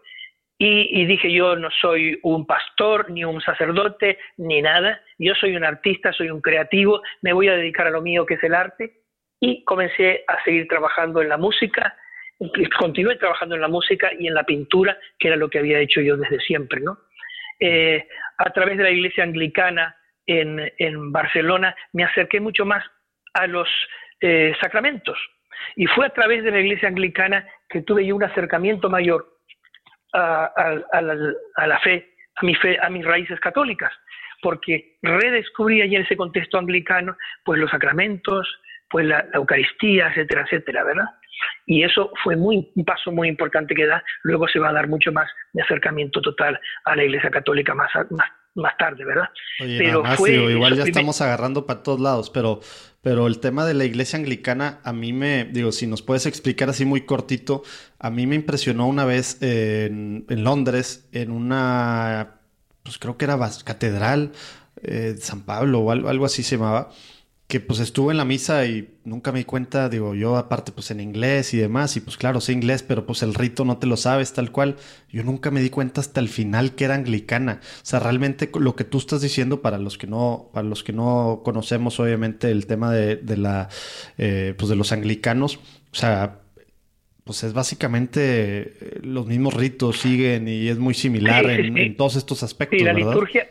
[0.57, 5.01] y, dije, yo no soy un pastor, ni un sacerdote, ni nada.
[5.19, 8.35] Yo soy un artista, soy un creativo, me voy a dedicar a lo mío que
[8.35, 9.01] es el arte.
[9.41, 11.97] Y comencé a seguir trabajando en la música,
[12.79, 16.01] continué trabajando en la música y en la pintura, que era lo que había hecho
[16.01, 16.81] yo desde siempre.
[16.81, 16.99] ¿no?
[17.61, 18.07] Eh,
[18.39, 22.85] a través de la iglesia anglicana en, en, Barcelona me acerqué mucho más
[23.35, 23.69] a los
[24.21, 25.19] eh, sacramentos.
[25.77, 29.35] Y fue a través de la iglesia anglicana que tuve yo un acercamiento mayor
[30.13, 33.93] a, la, fe, a mi fe, a mis raíces católicas,
[34.43, 38.49] porque redescubrí allí en ese contexto anglicano, pues los sacramentos,
[38.89, 41.07] pues la, Eucaristía, etcétera, etcétera, ¿verdad?
[41.67, 44.87] Y eso fue muy, un paso muy importante que da, luego se va a dar
[44.87, 49.29] mucho más de acercamiento total a la Iglesia Católica más, más, más tarde, ¿verdad?
[49.59, 52.61] pero igual ya estamos agarrando para todos lados, pero,
[53.03, 56.69] pero el tema de la iglesia anglicana, a mí me, digo, si nos puedes explicar
[56.71, 57.63] así muy cortito,
[57.99, 62.41] a mí me impresionó una vez en, Londres, en una,
[62.83, 64.33] pues creo que era catedral,
[64.83, 66.91] eh, San Pablo o algo, algo así se llamaba
[67.47, 70.91] que pues estuve en la misa y nunca me di cuenta, digo, yo aparte pues
[70.91, 73.87] en inglés y demás, y pues claro, sé inglés, pero pues el rito no te
[73.87, 74.77] lo sabes tal cual.
[75.11, 77.61] Yo nunca me di cuenta hasta el final que era anglicana.
[77.63, 80.93] O sea, realmente lo que tú estás diciendo para los que no, para los que
[80.93, 83.69] no conocemos obviamente el tema de, de la,
[84.17, 85.57] eh, pues de los anglicanos,
[85.93, 86.41] o sea,
[87.25, 92.43] pues es básicamente eh, los mismos ritos siguen y es muy similar en, todos estos
[92.43, 92.79] aspectos.
[92.79, 93.49] Sí, la liturgia,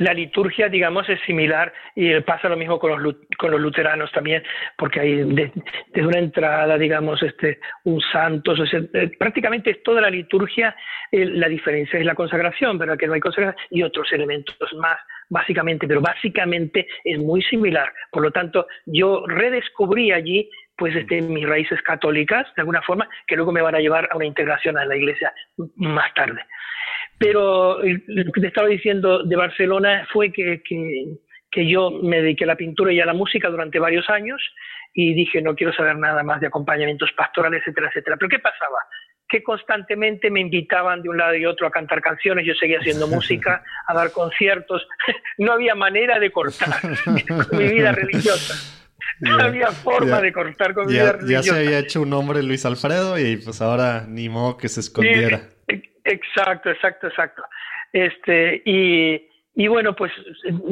[0.00, 4.42] la liturgia, digamos, es similar y pasa lo mismo con los, con los luteranos también,
[4.76, 10.74] porque hay desde una entrada, digamos, este, un santo, eh, prácticamente es toda la liturgia,
[11.12, 12.96] eh, la diferencia es la consagración, ¿verdad?
[12.96, 17.92] Que no hay consagración y otros elementos más, básicamente, pero básicamente es muy similar.
[18.10, 23.36] Por lo tanto, yo redescubrí allí pues este, mis raíces católicas, de alguna forma, que
[23.36, 25.30] luego me van a llevar a una integración a la iglesia
[25.76, 26.40] más tarde.
[27.20, 32.46] Pero lo que te estaba diciendo de Barcelona fue que, que, yo me dediqué a
[32.46, 34.40] la pintura y a la música durante varios años
[34.94, 38.16] y dije no quiero saber nada más de acompañamientos pastorales, etcétera, etcétera.
[38.16, 38.78] Pero ¿qué pasaba?
[39.28, 43.06] que constantemente me invitaban de un lado y otro a cantar canciones, yo seguía haciendo
[43.06, 44.84] música, a dar conciertos,
[45.38, 46.80] no había manera de cortar
[47.48, 48.54] con mi vida religiosa.
[49.20, 51.46] No había forma de cortar con mi vida religiosa.
[51.46, 54.80] Ya se había hecho un nombre Luis Alfredo y pues ahora ni modo que se
[54.80, 55.42] escondiera.
[56.10, 57.42] Exacto, exacto, exacto.
[57.92, 60.12] Este, y, y bueno, pues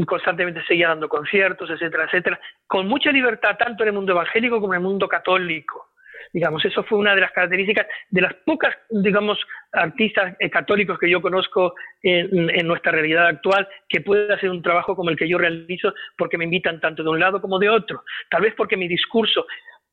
[0.06, 4.74] constantemente seguía dando conciertos, etcétera, etcétera, con mucha libertad, tanto en el mundo evangélico como
[4.74, 5.88] en el mundo católico.
[6.32, 9.38] Digamos, eso fue una de las características de las pocas, digamos,
[9.72, 14.94] artistas eh, católicos que yo conozco en, nuestra realidad actual que pueden hacer un trabajo
[14.94, 18.04] como el que yo realizo porque me invitan tanto de un lado como de otro.
[18.30, 19.46] Tal vez porque mi discurso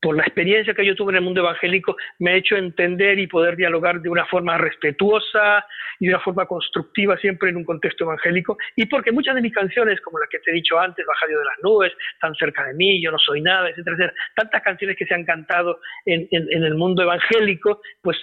[0.05, 3.25] por la experiencia que yo tuve en el mundo evangélico, me ha hecho entender y
[3.25, 5.65] poder dialogar de una forma respetuosa
[5.99, 9.51] y de una forma constructiva siempre en un contexto evangélico, y porque muchas de mis
[9.51, 11.91] canciones, como las que te he dicho antes, Baja Dios de las nubes,
[12.21, 15.25] Tan cerca de mí, Yo no soy nada, etcétera, etcétera, tantas canciones que se han
[15.25, 18.15] cantado en, el mundo evangélico, pues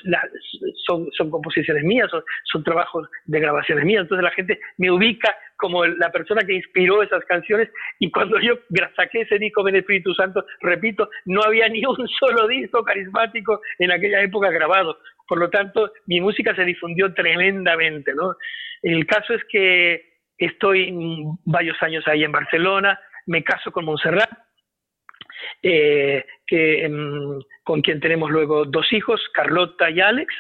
[0.87, 5.35] son, son composiciones mías, son, son trabajos de grabaciones mías, entonces la gente me ubica
[5.63, 7.71] como la persona que inspiró esas canciones
[8.01, 8.55] y cuando yo
[8.97, 13.93] saqué ese disco del Espíritu Santo, repito, no había ni un solo disco carismático en
[13.93, 14.99] aquella época grabado.
[15.29, 18.35] Por lo tanto, mi música se difundió tremendamente, ¿no?
[18.83, 20.93] El caso es que estoy
[21.45, 24.31] varios años ahí en Barcelona, me caso con Montserrat,
[25.63, 30.35] eh, que, em, con quien tenemos luego dos hijos, Carlota y Alex,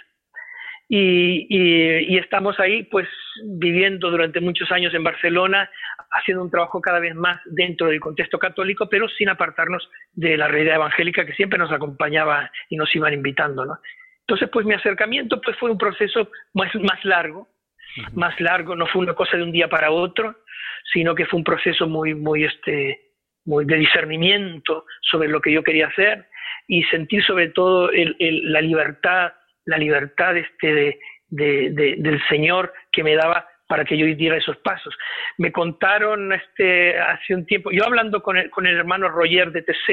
[0.95, 3.09] y, estamos ahí pues
[3.45, 5.71] viviendo durante muchos años en Barcelona,
[6.11, 10.49] haciendo un trabajo cada vez más dentro del contexto católico, pero sin apartarnos de la
[10.49, 13.65] realidad evangélica que siempre nos acompañaba y nos iban invitando.
[13.65, 13.79] ¿no?
[14.21, 17.49] Entonces pues mi acercamiento pues fue un proceso más, más largo,
[18.13, 20.37] más largo, no fue una cosa de un día para otro,
[20.93, 23.01] sino que fue un proceso muy, muy, este,
[23.47, 26.27] muy de discernimiento sobre lo que yo quería hacer
[26.69, 29.33] y sentir sobre todo la libertad,
[29.65, 30.99] la libertad este
[31.29, 34.95] de, del Señor que me daba para que yo diera esos pasos.
[35.39, 39.63] Me contaron este, hace un tiempo, yo hablando con el, con el hermano Roger de
[39.63, 39.91] TC,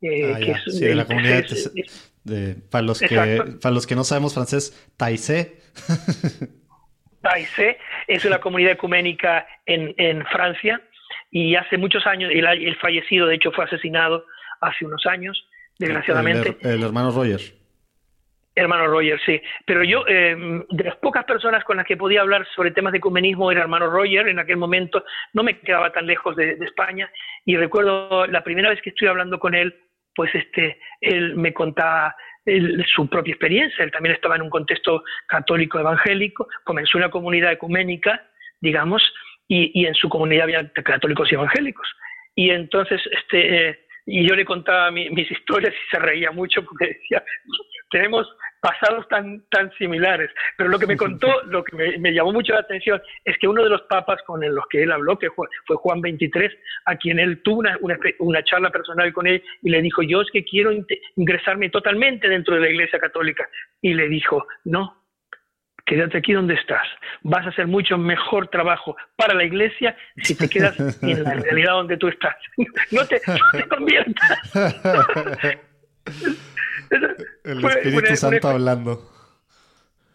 [0.00, 1.84] eh, ah, que es, sí, de la comunidad de,
[2.24, 5.56] de para, los que, para los que no sabemos francés, Taizé.
[7.20, 10.80] Taizé es una comunidad ecuménica en, en Francia
[11.32, 14.24] y hace muchos años, el, el, fallecido de hecho fue asesinado
[14.60, 15.48] hace unos años,
[15.78, 16.56] desgraciadamente.
[16.62, 17.40] el hermano Roger.
[18.58, 19.40] Hermano Roger, sí.
[19.64, 20.36] Pero yo, eh,
[20.68, 23.88] de las pocas personas con las que podía hablar sobre temas de ecumenismo era hermano
[23.88, 24.28] Roger.
[24.28, 27.10] En aquel momento no me quedaba tan lejos de, España.
[27.44, 29.74] Y recuerdo la primera vez que estuve hablando con él,
[30.14, 32.14] pues este, él me contaba
[32.94, 33.84] su propia experiencia.
[33.84, 38.22] Él también estaba en un contexto católico evangélico, comenzó una comunidad ecuménica,
[38.60, 39.02] digamos,
[39.46, 41.88] y, en su comunidad había católicos y evangélicos.
[42.34, 46.86] Y entonces, este, eh, y yo le contaba mis historias y se reía mucho porque
[46.86, 47.22] decía,
[47.90, 48.26] tenemos
[48.60, 50.30] pasados tan, tan similares.
[50.56, 53.62] Pero lo que me contó, lo que me, llamó mucho la atención, es que uno
[53.62, 56.50] de los papas con los que él habló, que fue, Juan XXIII,
[56.86, 60.28] a quien él tuvo una, una, charla personal con él y le dijo, yo es
[60.32, 60.72] que quiero
[61.16, 63.48] ingresarme totalmente dentro de la Iglesia Católica.
[63.80, 64.98] Y le dijo, no,
[65.88, 66.86] quédate aquí donde estás.
[67.22, 71.72] Vas a hacer mucho mejor trabajo para la iglesia si te quedas en la realidad
[71.72, 72.36] donde tú estás.
[72.90, 75.58] No te, no te conviertas.
[77.44, 79.10] El Espíritu Santo hablando.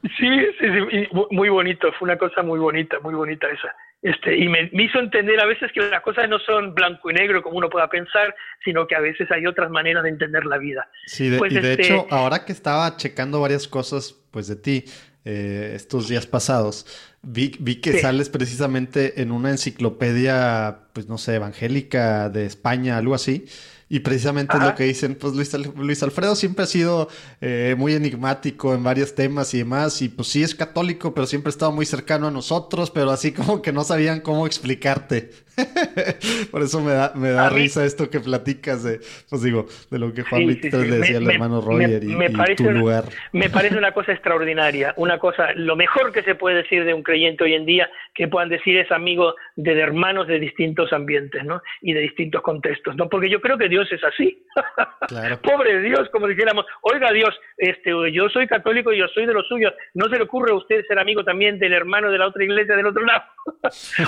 [0.04, 0.30] Sí,
[0.60, 3.74] sí, sí, muy bonito, fue una cosa muy bonita, muy bonita esa.
[4.04, 7.42] Este, y me, hizo entender a veces que las cosas no son blanco y negro
[7.42, 10.90] como uno pueda pensar, sino que a veces hay otras maneras de entender la vida.
[11.06, 14.58] Sí, de, pues y de este hecho, ahora que estaba checando varias cosas pues de
[14.58, 14.84] ti
[15.24, 16.86] eh, estos días pasados,
[17.22, 23.16] vi, vi que sales precisamente en una enciclopedia, pues no sé, evangélica de España, algo
[23.16, 23.46] así.
[23.94, 27.10] Y precisamente es lo que dicen, pues Luis, Luis Alfredo siempre ha sido
[27.42, 31.50] eh, muy enigmático en varios temas y demás, y pues sí es católico, pero siempre
[31.50, 35.30] ha estado muy cercano a nosotros, pero así como que no sabían cómo explicarte.
[36.52, 39.00] Por eso me da, me da risa esto que platicas de,
[39.30, 43.06] pues digo, de lo que Juan Víctor le decía al hermano Roger y, tu lugar.
[43.32, 47.04] Me parece una cosa extraordinaria, una cosa, lo mejor que se puede decir de un
[47.04, 51.62] creyente hoy en día, que puedan decir es amigo de hermanos de distintos ambientes, ¿no?
[51.82, 53.10] Y de distintos contextos, ¿no?
[53.10, 54.44] Porque yo creo que Dios es así.
[55.44, 59.48] Pobre Dios, como dijéramos, oiga Dios, este, yo soy católico y yo soy de los
[59.48, 62.44] suyos, ¿no se le ocurre a usted ser amigo también del hermano de la otra
[62.44, 63.24] iglesia del otro lado?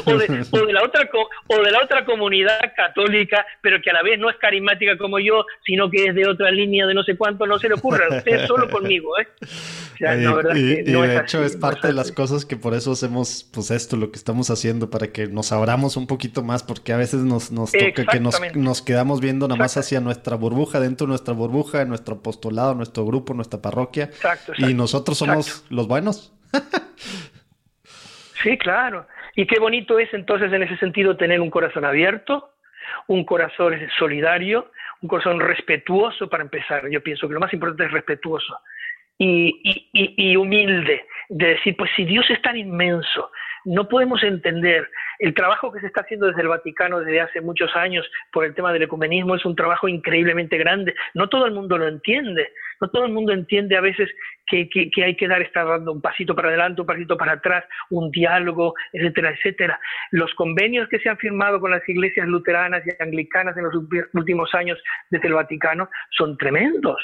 [0.06, 1.10] o, de, la otra
[1.48, 5.20] o de la otra comunidad católica, pero que a la vez no es carismática como
[5.20, 8.06] yo, sino que es de otra línea de no sé cuánto, no se le ocurre
[8.06, 9.28] a usted solo conmigo, ¿eh?
[10.56, 14.12] y, de hecho es parte de las cosas que por eso hacemos pues esto, lo
[14.12, 17.72] que estamos haciendo, para que nos abramos un poquito más, porque a veces nos, nos
[17.72, 21.86] toca que nos, nos quedamos viendo nada más hacia nuestra burbuja, dentro de nuestra burbuja,
[21.86, 24.10] nuestro apostolado, nuestro grupo, nuestra parroquia.
[24.58, 26.34] y nosotros somos los buenos.
[28.44, 29.08] sí, claro.
[29.36, 32.52] Y qué bonito es entonces en ese sentido tener un corazón abierto,
[33.08, 34.72] un corazón solidario,
[35.02, 36.90] un corazón respetuoso para empezar.
[36.90, 38.58] Yo pienso que lo más importante es respetuoso
[39.18, 43.32] y, humilde, de decir, pues si Dios es tan inmenso,
[43.66, 44.90] no podemos entender
[45.20, 48.54] el trabajo que se está haciendo desde el Vaticano desde hace muchos años por el
[48.54, 50.94] tema del ecumenismo es un trabajo increíblemente grande.
[51.14, 52.52] No todo el mundo lo entiende,
[52.82, 54.10] no todo el mundo entiende a veces
[54.48, 54.70] que,
[55.04, 58.74] hay que dar, estar dando un pasito para adelante, un pasito para atrás, un diálogo,
[58.94, 59.80] etcétera, etcétera.
[60.12, 63.74] Los convenios que se han firmado con las iglesias luteranas y anglicanas en los
[64.14, 67.00] últimos años desde el Vaticano son tremendos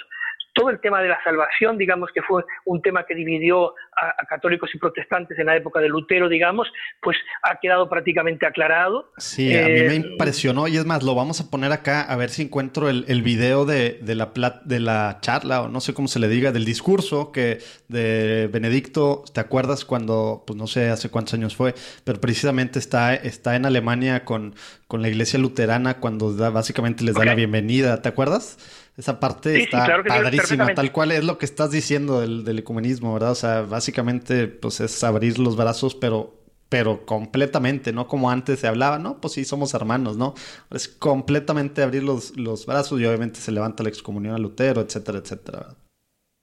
[0.53, 4.69] todo el tema de la salvación, digamos que fue un tema que dividió a, católicos
[4.73, 6.67] y protestantes en la época de Lutero, digamos,
[7.01, 9.11] pues ha quedado prácticamente aclarado.
[9.17, 12.15] Sí, a mí me eh, impresionó y es más, lo vamos a poner acá a
[12.15, 14.31] ver si encuentro el, el video de, de, la
[14.65, 19.23] de la charla o no sé cómo se le diga, del discurso que de Benedicto,
[19.33, 21.73] ¿te acuerdas cuando, pues no sé hace cuántos años fue,
[22.03, 24.55] pero precisamente está, está en Alemania con,
[24.87, 28.57] con la iglesia luterana cuando da, básicamente les da la bienvenida, ¿te acuerdas?
[29.01, 33.31] Esa parte está padrísima, tal cual es lo que estás diciendo del, del, ecumenismo, ¿verdad?
[33.31, 36.35] O sea, básicamente, pues es abrir los brazos, pero,
[36.69, 39.19] pero completamente, no como antes se hablaba, ¿no?
[39.19, 40.35] Pues sí, somos hermanos, ¿no?
[40.69, 45.17] Es completamente abrir los, los brazos y obviamente se levanta la excomunión a Lutero, etcétera,
[45.17, 45.75] etcétera.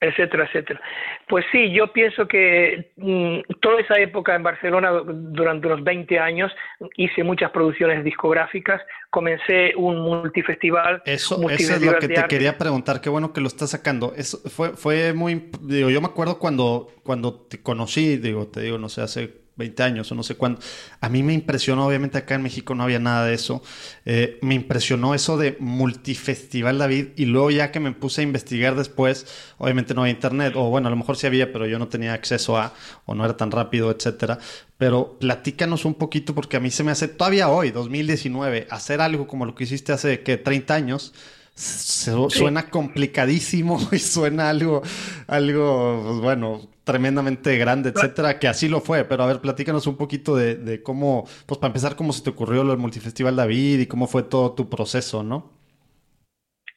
[0.01, 0.81] Etcétera, etcétera.
[1.27, 6.51] Pues sí, yo pienso que mm, toda esa época en Barcelona, durante unos 20 años,
[6.95, 11.01] hice muchas producciones discográficas, comencé un multifestival.
[11.05, 14.13] Eso, eso es lo que te quería preguntar, qué bueno que lo estás sacando.
[14.15, 18.77] Eso fue, fue muy, digo, yo me acuerdo cuando, cuando te conocí, digo, te digo,
[18.77, 20.59] no sé, hace 20 años o no sé cuándo.
[21.01, 23.61] A mí me impresionó, obviamente acá en México no había nada de eso,
[24.05, 28.75] eh, me impresionó eso de Multifestival David y luego ya que me puse a investigar
[28.75, 29.27] después,
[29.59, 32.13] obviamente no había internet, o bueno, a lo mejor sí había, pero yo no tenía
[32.13, 32.73] acceso a,
[33.05, 34.39] o no era tan rápido, etcétera.
[34.77, 39.27] Pero platícanos un poquito porque a mí se me hace todavía hoy, 2019, hacer algo
[39.27, 41.13] como lo que hiciste hace que 30 años
[41.59, 44.81] Suena complicadísimo y suena algo,
[45.27, 49.05] algo, pues, bueno, tremendamente grande, etcétera, que así lo fue.
[49.05, 52.63] Pero a ver, platícanos un poquito de, cómo, pues para empezar, cómo se te ocurrió
[52.63, 55.51] lo del Multifestival David y cómo fue todo tu proceso, ¿no?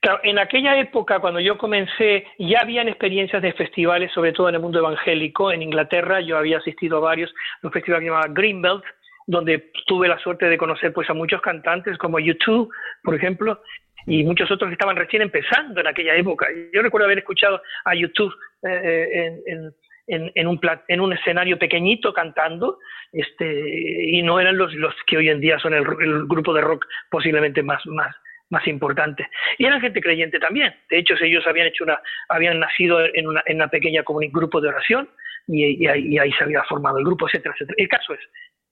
[0.00, 4.56] Claro, en aquella época, cuando yo comencé, ya habían experiencias de festivales, sobre todo en
[4.56, 5.50] el mundo evangélico.
[5.50, 7.32] En Inglaterra yo había asistido a varios,
[7.62, 8.84] un festival que se llamaba Greenbelt,
[9.26, 12.68] donde tuve la suerte de conocer pues a muchos cantantes como U2,
[13.02, 13.62] por ejemplo,
[14.06, 16.48] y muchos otros que estaban recién empezando en aquella época.
[16.72, 19.74] Yo recuerdo haber escuchado a YouTube eh, en, en,
[20.06, 22.78] en, un en un escenario pequeñito cantando,
[23.12, 25.84] este, y no eran los, los que hoy en día son el,
[26.26, 28.14] grupo de rock posiblemente más, más,
[28.50, 29.28] más importante.
[29.58, 30.74] Y eran gente creyente también.
[30.90, 34.68] De hecho, ellos habían hecho una, habían nacido en una, en una pequeña grupo de
[34.68, 35.08] oración
[35.46, 37.76] y, y, ahí, y, ahí, se había formado el grupo, etcétera, etcétera.
[37.78, 38.20] El caso es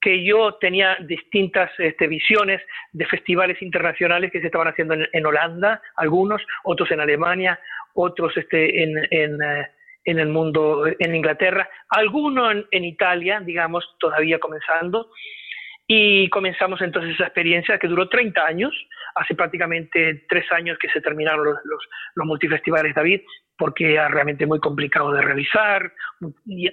[0.01, 2.63] que yo tenía distintas este, visiones
[2.93, 7.61] de festivales internacionales que se estaban haciendo en, Holanda, algunos, otros en Alemania,
[7.95, 9.69] otros este, en, en, eh,
[10.05, 15.11] en, el mundo, en Inglaterra, algunos en, en, Italia, digamos, todavía comenzando.
[15.87, 18.73] Y comenzamos entonces esa experiencia que duró 30 años,
[19.17, 21.83] hace prácticamente tres años que se terminaron los, los,
[22.15, 23.23] los multifestivales David,
[23.61, 25.93] porque era realmente muy complicado de realizar,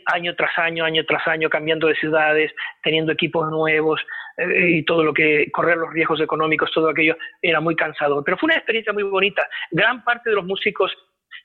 [0.05, 3.99] año tras año, año tras año, cambiando de ciudades, teniendo equipos nuevos
[4.37, 8.23] eh, y todo lo que, correr los riesgos económicos, todo aquello era muy cansado.
[8.23, 9.45] Pero fue una experiencia muy bonita.
[9.69, 10.89] Gran parte de los músicos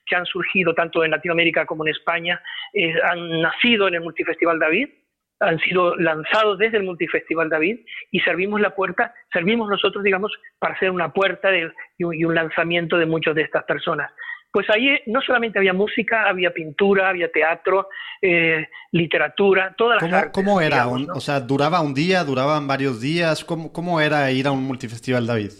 [0.05, 2.41] que han surgido tanto en Latinoamérica como en España
[2.73, 4.89] eh, han nacido en el Multifestival David,
[5.39, 7.79] han sido lanzados desde el Multifestival David
[8.11, 11.49] y servimos la puerta, servimos nosotros, digamos, para hacer una puerta
[11.97, 14.11] y un lanzamiento de muchas de estas personas
[14.53, 17.89] pues ahí no solamente había música, había pintura, había teatro,
[18.21, 20.31] eh, literatura, todas las ¿Cómo, artes.
[20.31, 20.87] ¿Cómo era?
[20.87, 23.43] O sea, ¿duraba un día, duraban varios días?
[23.43, 25.51] ¿Cómo, ¿Cómo era ir a un multifestival, David?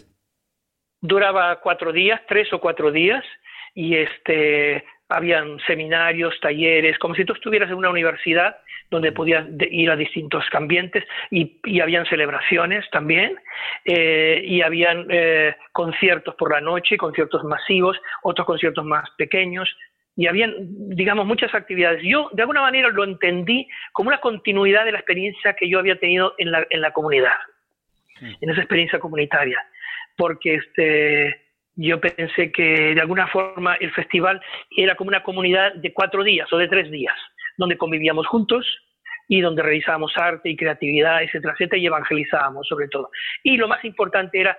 [1.02, 3.26] Duraba cuatro días, tres o cuatro días,
[3.74, 8.58] y este habían seminarios, talleres, como si tú estuvieras en una universidad
[8.90, 13.36] donde podías ir a distintos ambientes y, y habían celebraciones también
[13.86, 19.70] eh, y habían eh, conciertos por la noche, conciertos masivos, otros conciertos más pequeños
[20.16, 20.54] y habían,
[20.96, 22.02] digamos, muchas actividades.
[22.04, 26.00] Yo, de alguna manera, lo entendí como una continuidad de la experiencia que yo había
[26.00, 27.34] tenido en la, en la comunidad,
[28.22, 29.66] en esa experiencia comunitaria,
[30.16, 31.43] porque este,
[31.76, 34.42] yo pensé que de alguna forma el festival
[34.76, 37.16] era como una comunidad de cuatro días o de tres días,
[37.58, 38.66] donde convivíamos juntos
[39.28, 43.10] y donde realizábamos arte y creatividad, etcétera, etcétera, y evangelizábamos sobre todo.
[43.44, 44.58] Y lo más importante era,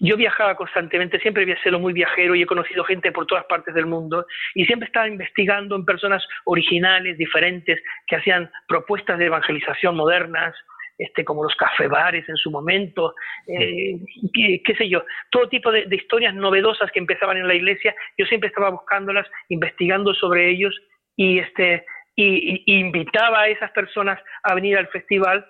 [0.00, 3.74] yo viajaba constantemente, siempre había sido muy viajero y he conocido gente por todas partes
[3.74, 9.96] del mundo y siempre estaba investigando en personas originales, diferentes, que hacían propuestas de evangelización
[9.96, 10.54] modernas,
[10.98, 13.14] este, como los cafebares en su momento,
[13.46, 13.98] eh,
[14.32, 18.48] qué, sé yo, todo tipo de, historias novedosas que empezaban en la iglesia, yo siempre
[18.48, 20.74] estaba buscándolas, investigando sobre ellos
[21.16, 21.84] y, este,
[22.16, 25.46] y, invitaba a esas personas a venir al festival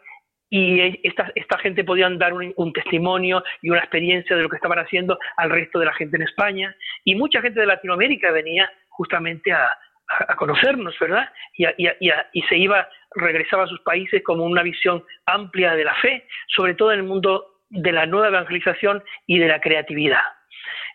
[0.51, 4.57] y esta, esta gente podían dar un, un, testimonio y una experiencia de lo que
[4.57, 6.77] estaban haciendo al resto de la gente en España.
[7.03, 9.69] Y mucha gente de Latinoamérica venía justamente a,
[10.09, 11.29] a conocernos, ¿verdad?
[11.57, 11.89] Y, y,
[12.33, 16.75] y, se iba, regresaba a sus países como una visión amplia de la fe, sobre
[16.75, 20.23] todo en el mundo de la nueva evangelización y de la creatividad.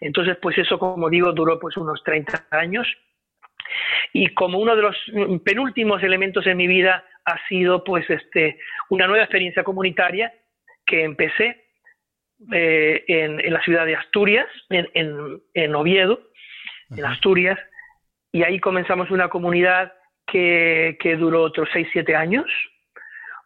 [0.02, 2.88] Entonces, pues eso, como digo, duró pues unos 30 años.
[4.14, 4.96] Y como uno de los
[5.44, 10.34] penúltimos elementos en mi vida ha sido pues este, una nueva experiencia comunitaria
[10.86, 11.66] que empecé
[12.52, 16.22] eh, en, en, la ciudad de Asturias, en, en, en Oviedo,
[16.96, 17.60] en Asturias,
[18.32, 19.94] y ahí comenzamos una comunidad
[20.28, 22.46] que, que duró otros 6-7 años,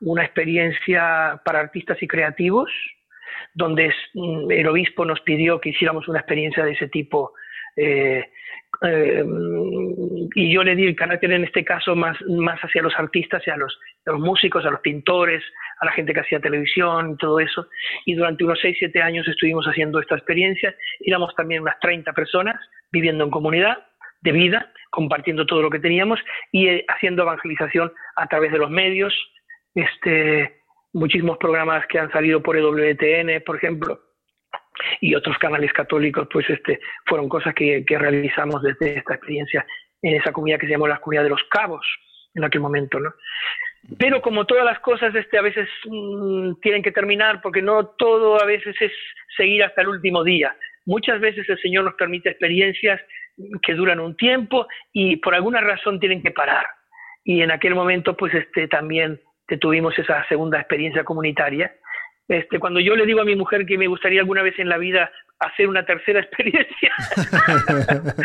[0.02, 2.70] una experiencia para artistas y creativos,
[3.54, 7.34] donde mm, el obispo nos pidió que hiciéramos una experiencia de ese tipo.
[7.76, 8.24] Eh,
[8.82, 9.24] eh,
[10.36, 13.52] y yo le di el carácter en este caso más, más hacia los artistas y
[13.52, 15.44] a los, a los músicos, a los pintores,
[15.80, 17.68] a la gente que hacía televisión todo eso.
[18.06, 20.76] Y durante unos 6-7 años estuvimos haciendo esta experiencia.
[21.00, 22.56] Éramos también unas 30 personas
[22.92, 23.78] viviendo en comunidad
[24.24, 26.20] de vida, compartiendo todo lo que teníamos
[26.52, 29.14] y eh, haciendo evangelización a través de los medios,
[29.76, 30.62] este,
[30.94, 34.00] muchísimos programas que han salido por EWTN, por ejemplo,
[35.02, 39.66] y otros canales católicos, pues este, fueron cosas que, que realizamos desde esta experiencia
[40.02, 41.86] en esa comunidad que se llamó la comunidad de los cabos
[42.34, 43.14] en aquel momento, ¿no?
[44.00, 48.42] Pero como todas las cosas, este, a veces mm, tienen que terminar porque no todo
[48.42, 48.92] a veces es
[49.36, 50.56] seguir hasta el último día.
[50.86, 53.02] Muchas veces el Señor nos permite experiencias
[53.62, 56.66] que duran un tiempo y por alguna razón tienen que parar.
[57.24, 59.20] Y en aquel momento, pues este, también
[59.58, 61.74] tuvimos esa segunda experiencia comunitaria.
[62.28, 64.78] Este, cuando yo le digo a mi mujer que me gustaría alguna vez en la
[64.78, 66.94] vida hacer una tercera experiencia,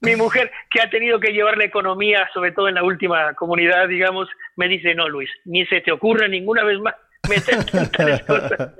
[0.00, 3.86] mi mujer, que ha tenido que llevar la economía, sobre todo en la última comunidad,
[3.88, 6.94] digamos, me dice, no, Luis, ni se te ocurra ninguna vez más
[7.28, 8.74] meterte en tales cosas,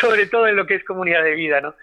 [0.00, 1.74] sobre todo en lo que es comunidad de vida, ¿no?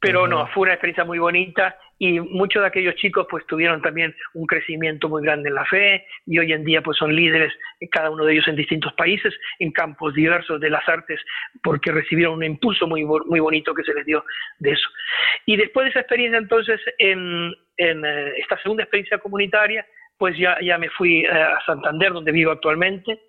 [0.00, 4.14] Pero no, fue una experiencia muy bonita y muchos de aquellos chicos pues tuvieron también
[4.34, 7.52] un crecimiento muy grande en la fe y hoy en día pues son líderes,
[7.90, 11.20] cada uno de ellos en distintos países, en campos diversos de las artes,
[11.62, 14.24] porque recibieron un impulso muy, muy bonito que se les dio
[14.58, 14.88] de eso.
[15.46, 19.86] Y después de esa experiencia entonces, en, en eh, esta segunda experiencia comunitaria,
[20.18, 23.20] pues ya, ya me fui eh, a Santander, donde vivo actualmente.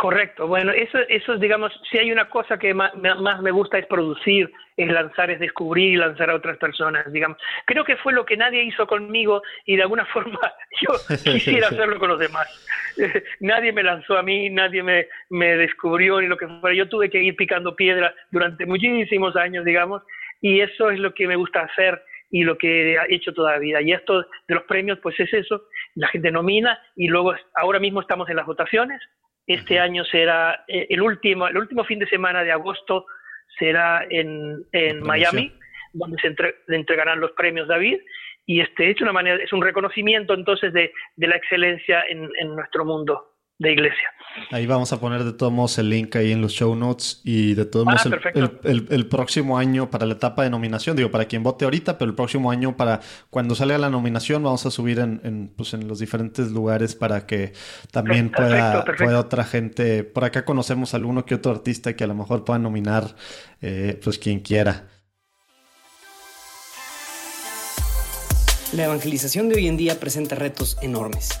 [0.00, 4.50] Correcto, bueno, eso, eso digamos, si hay una cosa que más, me gusta es producir,
[4.74, 7.36] es lanzar, es descubrir y lanzar a otras personas, digamos.
[7.66, 10.40] Creo que fue lo que nadie hizo conmigo y de alguna forma
[10.80, 12.48] yo quisiera hacerlo con los demás.
[13.40, 16.74] nadie me lanzó a mí, nadie me, me descubrió ni lo que fuera.
[16.74, 20.02] Yo tuve que ir picando piedra durante muchísimos años, digamos,
[20.40, 23.58] y eso es lo que me gusta hacer y lo que he hecho toda la
[23.58, 23.82] vida.
[23.82, 28.00] Y esto de los premios, pues es eso, la gente nomina y luego ahora mismo
[28.00, 28.98] estamos en las votaciones
[29.54, 33.06] este año será eh, el último, el último fin de semana de agosto
[33.58, 35.52] será en, en Miami,
[35.92, 37.98] donde se entregarán los premios David.
[38.46, 42.54] Y este es una manera, es un reconocimiento entonces de, de la excelencia en, en
[42.56, 43.29] nuestro mundo
[43.60, 44.08] de iglesia.
[44.52, 47.54] Ahí vamos a poner de todos modos el link ahí en los show notes y
[47.54, 48.30] de todos modos ah,
[48.64, 52.08] el, el, próximo año para la etapa de nominación, digo, para quien vote ahorita, pero
[52.08, 55.86] el próximo año para cuando salga la nominación vamos a subir en, en, pues en
[55.86, 57.52] los diferentes lugares para que
[57.90, 62.06] también pueda, pueda otra gente, por acá conocemos a alguno que otro artista que a
[62.06, 63.14] lo mejor pueda nominar,
[63.60, 64.86] eh, pues quien quiera.
[68.72, 71.40] La evangelización de hoy en día presenta retos enormes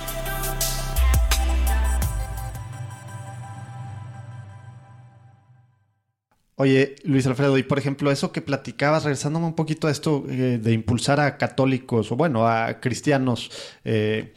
[6.61, 10.59] Oye, Luis Alfredo, y por ejemplo, eso que platicabas, regresándome un poquito a esto eh,
[10.61, 13.49] de impulsar a católicos o bueno, a cristianos,
[13.83, 14.31] eh,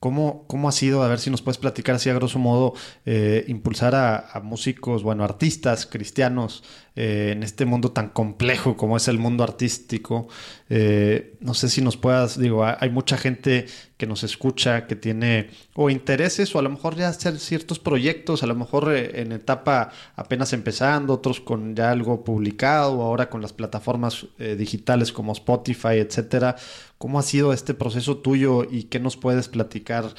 [0.00, 1.04] ¿cómo, ha sido?
[1.04, 2.74] A ver si nos puedes platicar así a grosso modo,
[3.06, 6.64] eh, impulsar a, músicos, bueno, artistas cristianos
[7.00, 10.26] eh, en este mundo tan complejo como es el mundo artístico.
[10.68, 15.50] Eh, no sé si nos puedas, digo, hay mucha gente que nos escucha, que tiene
[15.74, 19.30] o intereses o a lo mejor ya hacer ciertos proyectos, a lo mejor eh, en
[19.30, 25.98] etapa apenas empezando, otros con ya algo publicado, ahora con las plataformas digitales como Spotify,
[25.98, 26.56] etcétera.
[26.98, 30.14] ¿Cómo ha sido este proceso tuyo y qué nos puedes platicar?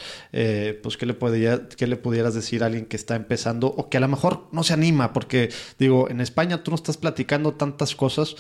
[0.82, 3.98] pues qué le, podría, qué le pudieras decir a alguien que está empezando o que
[3.98, 7.96] a lo mejor no se anima, porque digo, en España tú no estás platicando tantas
[7.96, 8.36] cosas.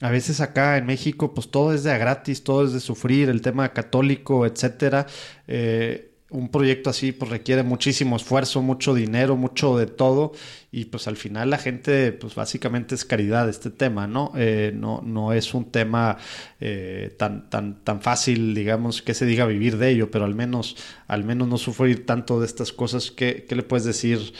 [0.00, 3.28] A veces acá en México, pues todo es de a gratis, todo es de sufrir,
[3.28, 5.06] el tema católico, etcétera.
[5.46, 10.32] Eh, un proyecto así pues requiere muchísimo esfuerzo, mucho dinero, mucho de todo
[10.70, 14.32] y pues al final la gente pues básicamente es caridad este tema, ¿no?
[14.36, 16.18] Eh, no, no es un tema
[16.60, 20.76] eh, tan, tan, tan fácil, digamos, que se diga vivir de ello, pero al menos,
[21.08, 23.10] al menos no sufrir tanto de estas cosas.
[23.10, 24.32] ¿Qué, le puedes decir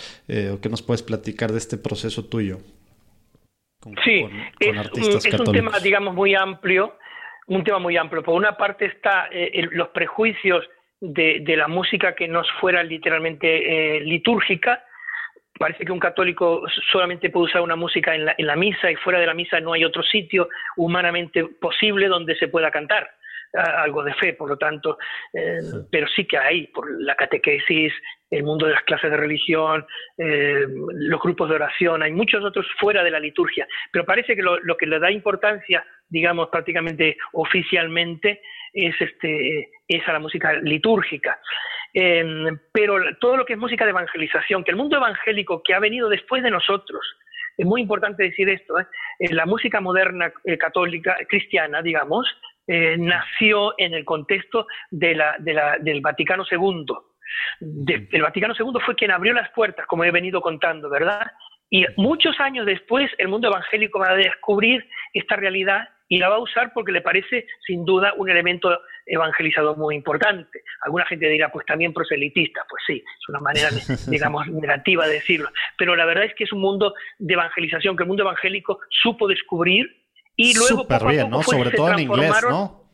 [0.52, 2.60] o qué nos puedes platicar de este proceso tuyo?
[4.04, 4.26] Sí,
[4.58, 6.98] es, un tema, digamos, muy amplio,
[7.46, 8.22] un tema muy amplio.
[8.22, 9.28] Por una parte está
[9.72, 10.68] los prejuicios
[11.00, 14.84] de, de, la música que no fuera literalmente eh, litúrgica.
[15.58, 18.96] Parece que un católico solamente puede usar una música en la, en la misa y
[18.96, 23.10] fuera de la misa no hay otro sitio humanamente posible donde se pueda cantar
[23.52, 24.98] algo de fe, por lo tanto,
[25.32, 25.58] eh,
[25.90, 27.92] pero sí que hay, por la catequesis,
[28.30, 29.84] el mundo de las clases de religión,
[30.16, 34.42] eh, los grupos de oración, hay muchos otros fuera de la liturgia, pero parece que
[34.42, 38.40] lo, que le da importancia, digamos, prácticamente oficialmente,
[38.72, 41.40] es, este, es a la música litúrgica.
[41.92, 45.80] Em, pero todo lo que es música de evangelización, que el mundo evangélico que ha
[45.80, 47.04] venido después de nosotros,
[47.56, 48.86] es muy importante decir esto, ¿eh?
[49.18, 52.26] Eh, la música moderna eh, católica, cristiana, digamos,
[52.98, 55.20] nació en el contexto del
[56.00, 56.86] Vaticano II.
[57.60, 61.30] El Vaticano II fue quien abrió las puertas, como he venido contando, ¿verdad?
[61.70, 66.36] Y muchos años después el mundo evangélico va a descubrir esta realidad y la va
[66.36, 68.76] a usar porque le parece sin duda un elemento
[69.06, 70.62] evangelizador muy importante.
[70.82, 73.68] Alguna gente dirá, pues también proselitista, pues sí, es una manera,
[74.08, 78.02] digamos, negativa de decirlo, pero la verdad es que es un mundo de evangelización que
[78.02, 79.86] el mundo evangélico supo descubrir
[80.34, 81.42] y luego Súper bien, ¿no?
[81.42, 82.89] Sobre todo en inglés, ¿no?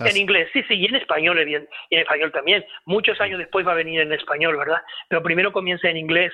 [0.00, 2.64] En inglés, sí, sí, y en español, y en español también.
[2.84, 4.82] Muchos años después va a venir en español, ¿verdad?
[5.08, 6.32] Pero primero comienza en inglés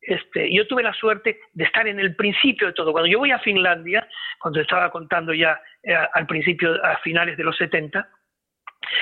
[0.00, 2.92] este, yo tuve la suerte de estar en el principio de todo.
[2.92, 7.44] Cuando yo voy a Finlandia, cuando estaba contando ya eh, al principio, a finales de
[7.44, 8.08] los 70,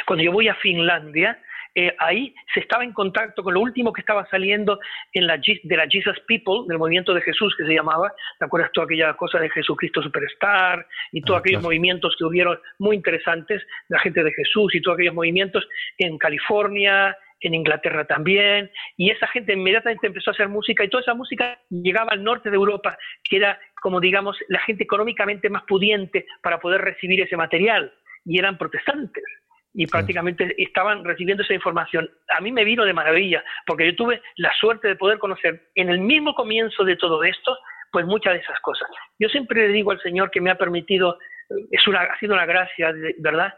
[0.07, 1.41] cuando yo voy a Finlandia,
[1.81, 4.81] eh, ahí se estaba en contacto con lo último que estaba saliendo
[5.13, 8.73] en la, de la Jesus People, del movimiento de Jesús que se llamaba, ¿te acuerdas
[8.73, 13.63] toda aquella cosa de Jesucristo Superstar y todos ah, aquellos movimientos que hubieron muy interesantes,
[13.87, 15.69] la gente de Jesús y todos aquellos movimientos
[15.99, 21.03] en California, en Inglaterra también, y esa gente inmediatamente empezó a hacer música y toda
[21.03, 25.63] esa música llegaba al norte de Europa, que era como digamos la gente económicamente más
[25.63, 27.93] pudiente para poder recibir ese material,
[28.25, 29.23] y eran protestantes
[29.79, 32.11] y prácticamente estaban recibiendo esa información.
[32.37, 35.89] A mí me vino de maravilla, porque yo tuve la suerte de poder conocer en
[35.89, 37.57] el mismo comienzo de todo esto,
[37.93, 38.89] pues muchas de esas cosas.
[39.21, 41.17] Yo siempre le digo al Señor que me ha permitido
[41.71, 43.55] es una, ha sido una gracia, ¿verdad?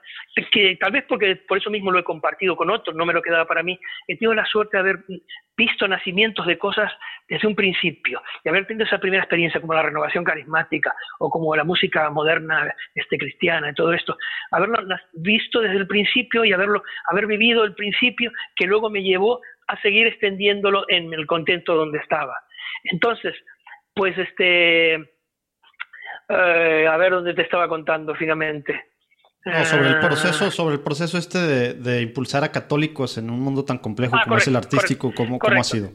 [0.53, 3.22] Que tal vez porque por eso mismo lo he compartido con otros, no me lo
[3.22, 3.78] quedaba para mí.
[4.07, 5.05] He tenido la suerte de haber
[5.57, 6.93] visto nacimientos de cosas
[7.28, 11.55] desde un principio y haber tenido esa primera experiencia como la renovación carismática o como
[11.57, 14.16] la música moderna este, cristiana y todo esto.
[14.53, 14.78] Haberlo
[15.14, 19.80] visto desde el principio y haberlo, haber vivido el principio que luego me llevó a
[19.82, 22.36] seguir extendiéndolo en el contento donde estaba.
[22.84, 23.34] Entonces,
[23.95, 25.11] pues este
[26.31, 28.89] eh, a ver dónde te estaba contando finalmente.
[29.64, 33.78] sobre el proceso, sobre el proceso este de, impulsar a católicos en un mundo tan
[33.78, 35.89] complejo ah, como es el artístico, ¿cómo, ha sido?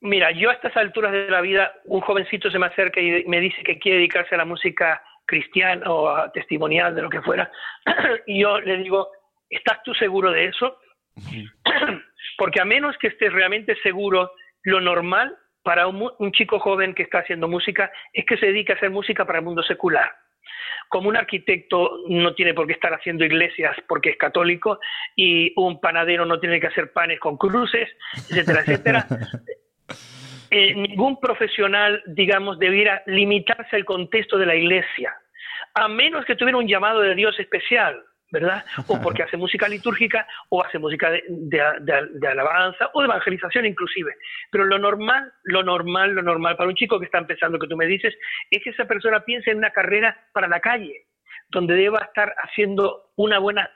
[0.00, 3.38] Mira, yo a estas alturas de la vida, un jovencito se me acerca y me
[3.38, 7.50] dice que quiere dedicarse a la música cristiana o a testimonial, de lo que fuera,
[8.26, 9.08] y yo le digo,
[9.48, 10.78] ¿estás tú seguro de eso?
[12.38, 14.32] Porque a menos que estés realmente seguro,
[14.64, 18.76] lo normal para un, chico joven que está haciendo música es que se dedique a
[18.76, 20.10] hacer música para el mundo secular.
[20.88, 24.78] Como un arquitecto no tiene por qué estar haciendo iglesias porque es católico
[25.16, 27.88] y un panadero no tiene que hacer panes con cruces,
[28.28, 29.06] etcétera, etcétera.
[30.54, 35.16] Eh, ningún profesional, digamos, debiera limitarse al contexto de la iglesia,
[35.72, 38.04] a menos que tuviera un llamado de Dios especial.
[38.32, 38.64] ¿Verdad?
[38.88, 44.14] O porque hace música litúrgica o hace música de, alabanza o de evangelización inclusive.
[44.50, 47.76] Pero lo normal, lo normal, lo normal para un chico que está empezando, que tú
[47.76, 48.14] me dices,
[48.50, 51.06] es que esa persona piense en una carrera para la calle,
[51.50, 53.70] donde deba estar haciendo una buena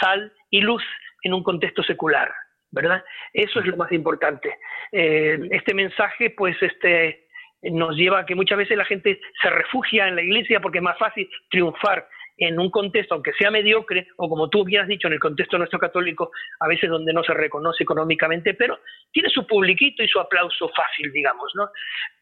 [0.00, 0.82] sal y luz
[1.22, 2.32] en un contexto secular,
[2.72, 3.04] ¿verdad?
[3.32, 4.58] Eso es lo más importante.
[4.90, 7.28] Eh, este mensaje, pues, este,
[7.62, 10.84] nos lleva a que muchas veces la gente se refugia en la iglesia porque es
[10.84, 15.06] más fácil triunfar en un contexto, aunque sea mediocre, o como tú bien has dicho,
[15.06, 16.30] en el contexto nuestro católico,
[16.60, 18.78] a veces donde no se reconoce económicamente, pero
[19.10, 21.68] tiene su publiquito y su aplauso fácil, digamos, ¿no?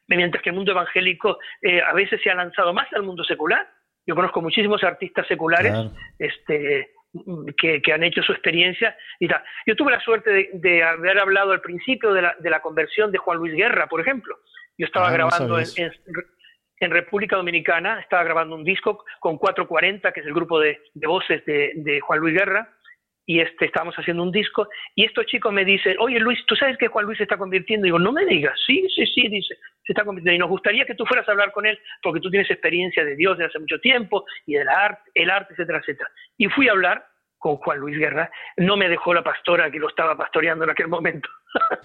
[0.09, 3.67] Mientras que el mundo evangélico eh, a veces se ha lanzado más al mundo secular.
[4.07, 5.73] Yo conozco muchísimos artistas seculares
[6.19, 6.91] este,
[7.57, 9.43] que, han hecho su experiencia y tal.
[9.67, 13.19] Yo tuve la suerte de, haber hablado al principio de la, de la, conversión de
[13.19, 14.37] Juan Luis Guerra, por ejemplo.
[14.77, 15.93] Yo estaba ah, grabando en, en
[16.91, 22.01] República Dominicana, estaba grabando un disco con 440, que es el grupo de, voces de,
[22.01, 22.69] Juan Luis Guerra,
[23.27, 26.77] y este, estábamos haciendo un disco, y estos chicos me dicen, oye Luis, ¿tú sabes
[26.77, 27.87] que Juan Luis se está convirtiendo?
[27.87, 30.85] Y digo, no me digas, sí, sí, sí, dice, se está convirtiendo, y nos gustaría
[30.85, 33.59] que tú fueras a hablar con él, porque tú tienes experiencia de Dios de hace
[33.59, 36.11] mucho tiempo, y del arte, el arte, etcétera, etcétera.
[36.37, 37.07] Y fui a hablar
[37.45, 40.89] con Juan Luis Guerra, no me dejó la pastora que lo estaba pastoreando en aquel
[40.89, 41.29] momento.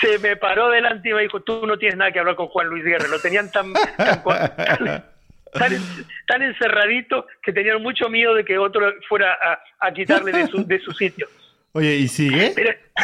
[0.00, 2.68] se me paró delante y me dijo, tú no tienes nada que hablar con Juan
[2.68, 3.06] Luis Guerra.
[3.08, 3.74] Lo tenían tan,
[6.26, 9.36] tan, encerradito que tenían mucho miedo de que otro fuera
[9.78, 11.28] a, quitarle de su, de su sitio.
[11.72, 12.54] Oye, ¿y sigue?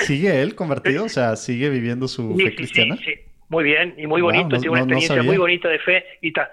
[0.00, 1.04] ¿Sigue él convertido?
[1.04, 2.96] O sea, ¿sigue viviendo su fe cristiana?
[2.96, 3.12] Sí,
[3.48, 6.48] muy bien y muy bonito, una experiencia muy bonita de fe y tal.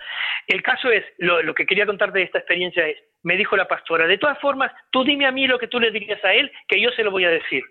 [0.48, 3.68] El caso es, lo, lo, que quería contar de esta experiencia es, me dijo la
[3.68, 6.52] pastora, de todas formas, tú dime a mí lo que tú le dirías a él,
[6.68, 7.64] que yo se lo voy a decir.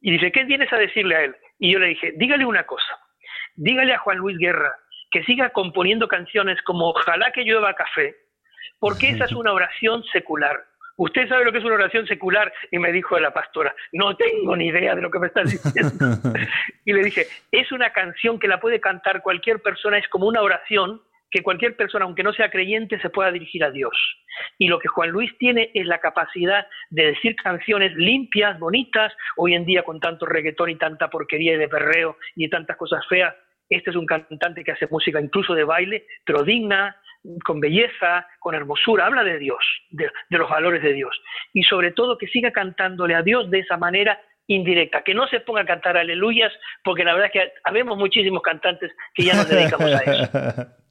[0.00, 1.36] Y dice, ¿qué vienes a decirle a él?
[1.58, 2.98] Y yo le dije, dígale una cosa,
[3.54, 4.74] dígale a Juan Luis Guerra
[5.14, 8.16] que siga componiendo canciones como Ojalá que llueva café,
[8.80, 10.64] porque esa es una oración secular.
[10.96, 12.52] ¿Usted sabe lo que es una oración secular?
[12.70, 16.16] Y me dijo la pastora, no tengo ni idea de lo que me estás diciendo.
[16.84, 20.42] y le dije, es una canción que la puede cantar cualquier persona, es como una
[20.42, 21.00] oración
[21.34, 23.92] que cualquier persona, aunque no sea creyente, se pueda dirigir a Dios.
[24.56, 29.54] Y lo que Juan Luis tiene es la capacidad de decir canciones limpias, bonitas, hoy
[29.54, 33.34] en día con tanto reggaetón y tanta porquería y de perreo y tantas cosas feas.
[33.68, 36.96] Este es un cantante que hace música incluso de baile, pero digna,
[37.44, 41.18] con belleza, con hermosura, habla de Dios, de, los valores de Dios.
[41.52, 45.40] Y sobre todo que siga cantándole a Dios de esa manera indirecta, que no se
[45.40, 46.52] ponga a cantar aleluyas,
[46.82, 50.66] porque la verdad es que habemos muchísimos cantantes que ya nos dedicamos a eso.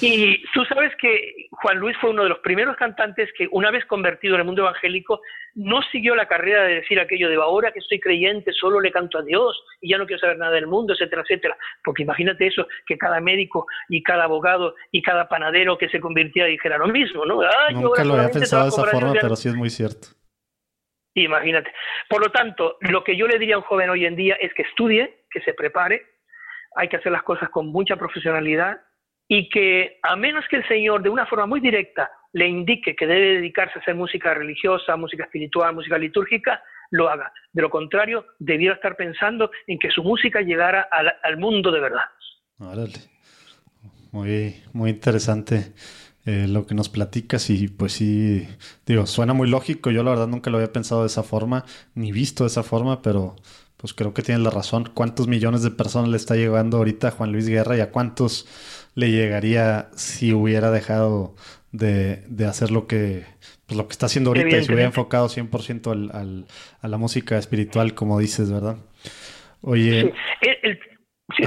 [0.00, 3.84] Y tú sabes que Juan Luis fue uno de los primeros cantantes que, una vez
[3.86, 5.20] convertido en el mundo evangélico,
[5.54, 9.18] no siguió la carrera de decir aquello de ahora que soy creyente, solo le canto
[9.18, 11.56] a Dios y ya no quiero saber nada del mundo, etcétera, etcétera.
[11.82, 16.48] Porque imagínate eso, que cada médico y cada abogado y cada panadero que se convirtiera
[16.48, 17.40] dijera lo mismo, ¿no?
[17.72, 20.08] Nunca lo había pensado de esa forma, pero sí es muy cierto.
[21.14, 21.72] Imagínate.
[22.08, 24.54] Por lo tanto, lo que yo le diría a un joven hoy en día es
[24.54, 26.06] que estudie, que se prepare,
[26.76, 28.80] hay que hacer las cosas con mucha profesionalidad,
[29.28, 33.06] y que a menos que el Señor de una forma muy directa le indique que
[33.06, 37.32] debe dedicarse a hacer música religiosa, música espiritual, música litúrgica, lo haga.
[37.52, 40.88] De lo contrario, debiera estar pensando en que su música llegara
[41.22, 42.04] al, mundo de verdad.
[44.10, 45.72] Muy, muy interesante
[46.24, 48.48] eh, lo que nos platicas y pues sí,
[48.86, 49.90] digo, suena muy lógico.
[49.90, 51.64] Yo la verdad nunca lo había pensado de esa forma,
[51.94, 53.36] ni visto de esa forma, pero
[53.76, 54.90] pues creo que tienes la razón.
[54.92, 58.46] ¿Cuántos millones de personas le está llegando ahorita a Juan Luis Guerra y a cuántos
[58.98, 61.36] le llegaría si hubiera dejado
[61.70, 63.22] de, hacer lo que,
[63.66, 66.46] pues, lo que está haciendo ahorita y se hubiera enfocado 100% al, al,
[66.82, 68.78] a la música espiritual, como dices, ¿verdad?
[69.62, 70.12] Oye...
[70.40, 70.80] El,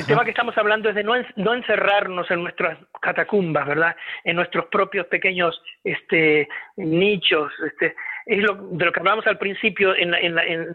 [0.08, 3.96] tema que estamos hablando es de no, no encerrarnos en nuestras catacumbas, ¿verdad?
[4.24, 6.48] En nuestros propios pequeños este,
[6.78, 7.96] nichos, este,
[8.26, 10.12] es lo, de lo que hablábamos al principio en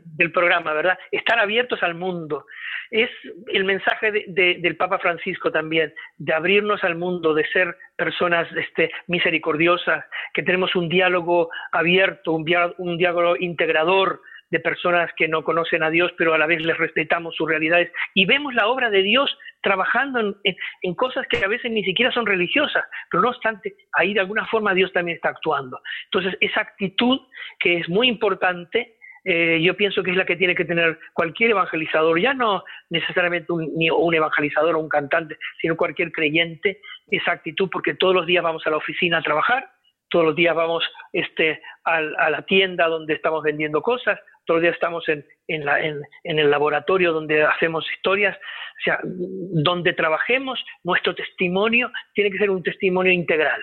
[0.04, 0.98] del programa, ¿verdad?
[1.10, 2.46] Estar abiertos al mundo.
[2.90, 3.10] Es
[3.48, 10.04] el mensaje del Papa Francisco también, de abrirnos al mundo, de ser personas este, misericordiosas,
[10.32, 12.44] que tenemos un diálogo abierto, un,
[12.78, 14.20] un diálogo integrador,
[14.50, 17.90] de personas que no conocen a Dios, pero a la vez les respetamos sus realidades
[18.14, 22.26] y vemos la obra de Dios trabajando en, cosas que a veces ni siquiera son
[22.26, 25.80] religiosas, pero no obstante, ahí de alguna forma Dios también está actuando.
[26.04, 27.20] Entonces, esa actitud
[27.58, 31.50] que es muy importante, eh, yo pienso que es la que tiene que tener cualquier
[31.50, 36.80] evangelizador, ya no necesariamente un, un evangelizador o un cantante, sino cualquier creyente,
[37.10, 39.68] esa actitud, porque todos los días vamos a la oficina a trabajar,
[40.16, 44.74] todos los días vamos este, a, la tienda donde estamos vendiendo cosas, todos los días
[44.74, 52.30] estamos en, en, el laboratorio donde hacemos historias, o sea, donde trabajemos, nuestro testimonio tiene
[52.30, 53.60] que ser un testimonio integral.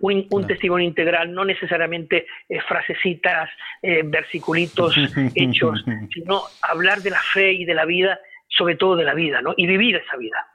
[0.00, 3.48] Un, testimonio integral, no necesariamente eh, frasecitas,
[3.80, 4.94] eh, versiculitos
[5.34, 5.82] hechos,
[6.12, 9.54] sino hablar de la fe y de la vida, sobre todo de la vida, ¿no?
[9.56, 10.46] Y vivir esa vida.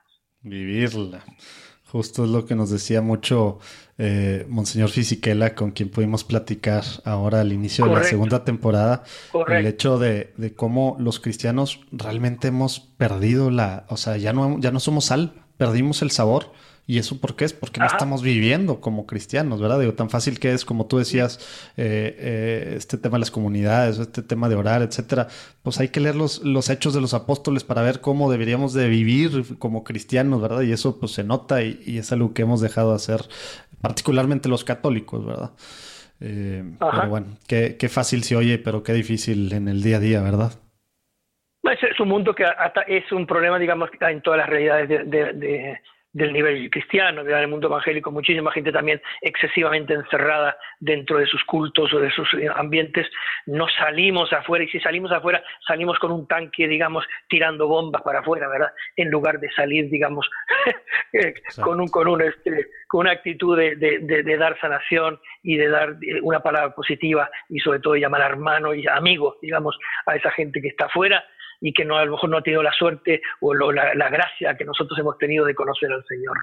[0.42, 1.24] Vivirla.
[1.94, 3.60] Justo es lo que nos decía mucho
[4.00, 9.04] eh, Monseñor Fisiquela, con quien pudimos platicar ahora al inicio de la segunda temporada.
[9.48, 14.60] El hecho de, de, cómo los cristianos realmente hemos perdido la, o sea, ya no,
[14.60, 16.52] ya no somos sal, perdimos el sabor
[16.86, 17.54] ¿Y eso por qué es?
[17.54, 19.80] Porque no estamos viviendo como cristianos, ¿verdad?
[19.80, 24.00] Digo, tan fácil que es, como tú decías, eh, eh, este tema de las comunidades,
[24.00, 25.28] este tema de orar, etcétera.
[25.62, 28.90] Pues hay que leer los, los hechos de los apóstoles para ver cómo deberíamos de
[28.90, 30.62] vivir como cristianos, ¿verdad?
[30.62, 33.22] Y eso pues se nota y, es algo que hemos dejado de hacer,
[33.80, 35.52] particularmente los católicos, ¿verdad?
[36.20, 40.00] Eh, pero bueno, qué, qué fácil se oye, pero qué difícil en el día a
[40.02, 40.52] día, ¿verdad?
[41.64, 42.46] Es un mundo que
[42.88, 45.80] es un problema, digamos, en todas las realidades de,
[46.14, 51.44] del nivel cristiano, en el mundo evangélico, muchísima gente también excesivamente encerrada dentro de sus
[51.44, 53.08] cultos o de sus ambientes,
[53.48, 58.20] no salimos afuera y si salimos afuera salimos con un tanque, digamos, tirando bombas para
[58.20, 58.72] afuera, ¿verdad?
[58.96, 60.30] En lugar de salir, digamos,
[61.14, 65.68] eh, con un con un este, con una actitud de, de, dar sanación y de
[65.68, 70.30] dar eh, una palabra positiva y sobre todo llamar hermano y amigo, digamos, a esa
[70.32, 71.24] gente que está afuera
[71.64, 74.56] y que no, a lo mejor no ha tenido la suerte o la, la gracia
[74.58, 76.36] que nosotros hemos tenido de conocer al Señor.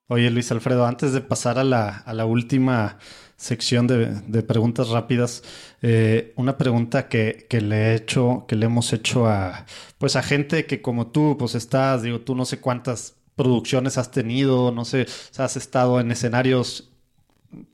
[0.09, 2.97] Oye, Luis Alfredo, antes de pasar a la, a la última
[3.35, 5.43] sección de, preguntas rápidas,
[5.81, 9.65] eh, una pregunta que, que, le he hecho, que le hemos hecho a,
[9.97, 14.11] pues a gente que como tú, pues estás, digo, tú no sé cuántas producciones has
[14.11, 16.89] tenido, no sé, has estado en escenarios,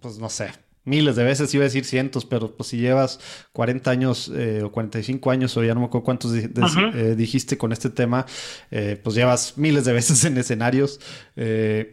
[0.01, 0.51] pues no sé,
[0.85, 3.19] miles de veces, iba a decir cientos, pero pues si llevas
[3.53, 7.71] 40 años eh, o 45 años o ya no me acuerdo cuántos eh, dijiste con
[7.71, 8.25] este tema,
[8.71, 10.99] eh, pues llevas miles de veces en escenarios.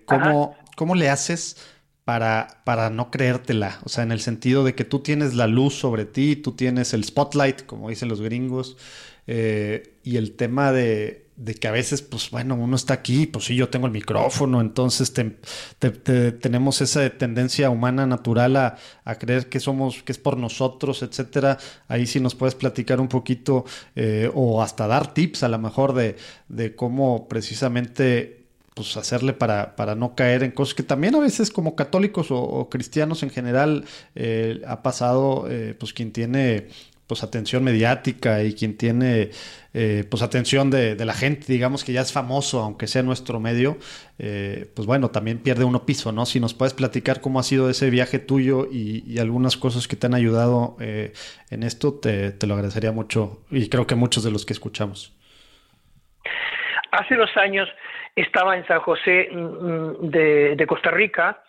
[0.05, 1.57] ¿cómo, ¿Cómo le haces
[2.05, 3.81] para, para no creértela?
[3.85, 6.93] O sea, en el sentido de que tú tienes la luz sobre ti, tú tienes
[6.93, 8.77] el spotlight, como dicen los gringos,
[9.27, 13.57] y el tema de de que a veces, pues bueno, uno está aquí, pues sí,
[13.57, 15.11] yo tengo el micrófono, entonces
[15.81, 18.77] tenemos esa tendencia humana natural a,
[19.19, 21.57] creer que somos, que es por nosotros, etcétera.
[21.89, 23.65] Ahí sí nos puedes platicar un poquito
[23.97, 26.17] eh, o hasta dar tips a lo mejor de,
[26.49, 28.41] de cómo precisamente
[28.75, 32.69] pues hacerle para, para, no caer en cosas que también a veces como católicos o,
[32.71, 33.85] cristianos en general
[34.15, 36.69] eh, ha pasado, eh, pues quien tiene
[37.11, 39.31] pues atención mediática y quien tiene
[39.75, 43.79] eh, pues atención de, la gente, digamos que ya es famoso, aunque sea nuestro medio,
[44.21, 46.25] eh, pues bueno, también pierde uno piso, ¿no?
[46.25, 50.07] Si nos puedes platicar cómo ha sido ese viaje tuyo y, algunas cosas que te
[50.07, 51.15] han ayudado eh,
[51.51, 55.13] en esto, te, lo agradecería mucho y creo que muchos de los que escuchamos.
[56.93, 57.69] Hace dos años
[58.15, 61.43] estaba en San José mm, mm, de Costa Rica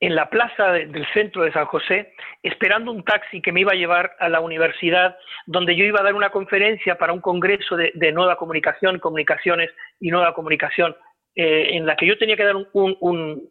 [0.00, 3.76] en la plaza del centro de San José, esperando un taxi que me iba a
[3.76, 5.16] llevar a la universidad,
[5.46, 10.10] donde yo iba a dar una conferencia para un congreso de, nueva comunicación, comunicaciones y
[10.10, 10.94] nueva comunicación,
[11.34, 13.50] eh, en la que yo tenía que dar un,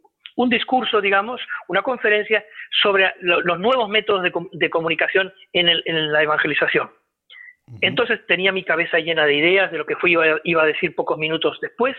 [0.50, 2.46] discurso, digamos, una conferencia
[2.82, 4.22] sobre los nuevos métodos
[4.52, 6.92] de, comunicación en, la evangelización.
[7.82, 11.18] Entonces tenía mi cabeza llena de ideas de lo que fui, iba a decir pocos
[11.18, 11.96] minutos después,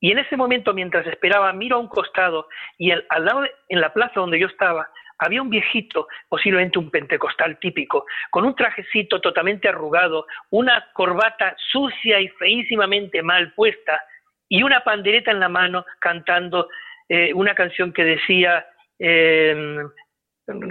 [0.00, 3.92] y en ese momento, mientras esperaba, miro a un costado y al lado, en la
[3.92, 4.88] plaza donde yo estaba,
[5.18, 12.20] había un viejito, posiblemente un pentecostal típico, con un trajecito totalmente arrugado, una corbata sucia
[12.20, 14.02] y feísimamente mal puesta
[14.48, 16.68] y una pandereta en la mano cantando
[17.08, 18.66] eh, una canción que decía,
[18.98, 19.88] em,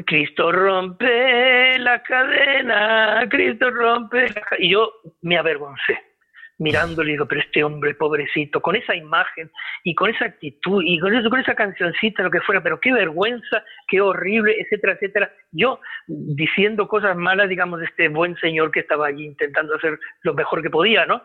[0.05, 4.57] Cristo rompe la cadena, Cristo rompe la cadena.
[4.59, 6.14] Y yo me avergoncé
[6.57, 9.51] mirándole y digo, pero este hombre pobrecito, con esa imagen
[9.83, 14.01] y con esa actitud y con esa cancioncita, lo que fuera, pero qué vergüenza, qué
[14.01, 15.33] horrible, etcétera, etcétera.
[15.51, 20.33] Yo diciendo cosas malas, digamos, de este buen señor que estaba allí intentando hacer lo
[20.33, 21.23] mejor que podía, ¿no?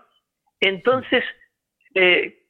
[0.60, 1.24] Entonces,
[1.94, 2.40] eh,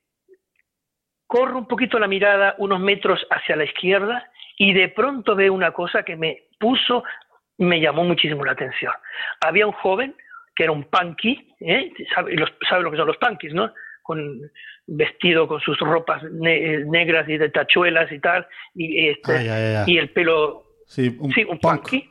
[1.26, 5.72] corro un poquito la mirada unos metros hacia la izquierda y de pronto veo una
[5.72, 7.04] cosa que me puso,
[7.58, 8.92] me llamó muchísimo la atención.
[9.40, 10.14] Había un joven,
[10.61, 11.90] que era un punky, ¿eh?
[12.14, 12.44] ¿Sabe, lo
[12.90, 13.72] que son los punkies, no?
[14.02, 14.42] Con,
[14.86, 20.64] vestido con sus ropas negras y de tachuelas y tal, y, este, y el pelo...
[20.84, 22.11] Sí, un, punky.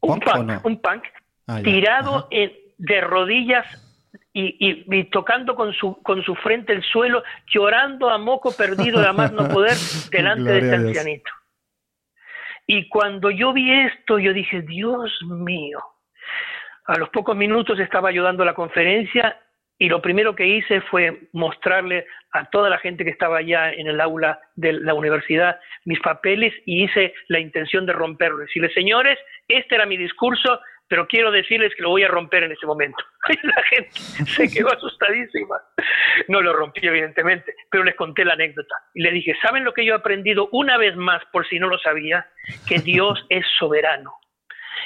[0.00, 1.02] Un punk, un punk,
[1.48, 3.66] ah, tirado de rodillas
[4.32, 9.12] y, y, tocando con su, con su frente el suelo, llorando a moco perdido de
[9.12, 9.76] más no poder
[10.12, 11.32] delante de este ancianito.
[12.68, 15.80] Y cuando yo vi esto, yo dije, Dios mío.
[16.86, 19.38] A los pocos minutos estaba ayudando a la conferencia
[19.80, 23.86] y lo primero que hice fue mostrarle a toda la gente que estaba allá en
[23.86, 28.38] el aula de la universidad mis papeles y hice la intención de romperlo.
[28.38, 29.18] Decirle, señores,
[29.48, 33.02] este era mi discurso, pero quiero decirles que lo voy a romper en ese momento.
[33.42, 35.56] La gente se quedó asustadísima.
[36.28, 38.74] No lo rompí, evidentemente, pero les conté la anécdota.
[38.92, 41.68] Y le dije, ¿saben lo que yo he aprendido una vez más, por si no
[41.68, 42.26] lo sabía?
[42.68, 44.12] Que Dios es soberano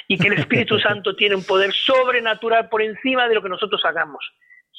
[0.07, 3.83] y que el Espíritu Santo tiene un poder sobrenatural por encima de lo que nosotros
[3.85, 4.23] hagamos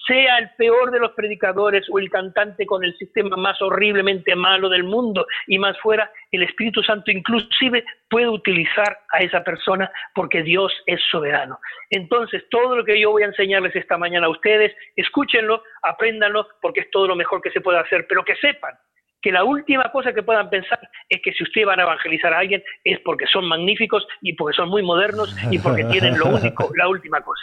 [0.07, 4.68] sea el peor de los predicadores o el cantante con el sistema más horriblemente malo
[4.68, 10.43] del mundo y más fuera, el Espíritu Santo inclusive puede utilizar a esa persona porque
[10.43, 11.59] Dios es soberano.
[11.91, 16.81] Entonces, todo lo que yo voy a enseñarles esta mañana a ustedes, escúchenlo, apréndanlo, porque
[16.81, 18.74] es todo lo mejor que se puede hacer, pero que sepan
[19.21, 22.39] que la última cosa que puedan pensar es que si ustedes van a evangelizar a
[22.39, 26.71] alguien es porque son magníficos y porque son muy modernos y porque tienen lo único,
[26.77, 27.43] la última cosa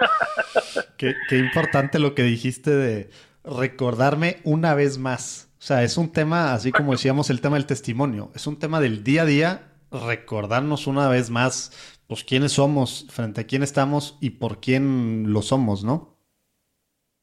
[0.96, 3.10] qué, importante lo que dijiste de
[3.44, 5.52] recordarme una vez más.
[5.58, 8.30] O sea, es un tema, así como decíamos, el tema del testimonio.
[8.34, 13.40] Es un tema del día a día, recordarnos una vez más, pues, quiénes somos, frente
[13.40, 16.16] a quién estamos y por quién lo somos, ¿no?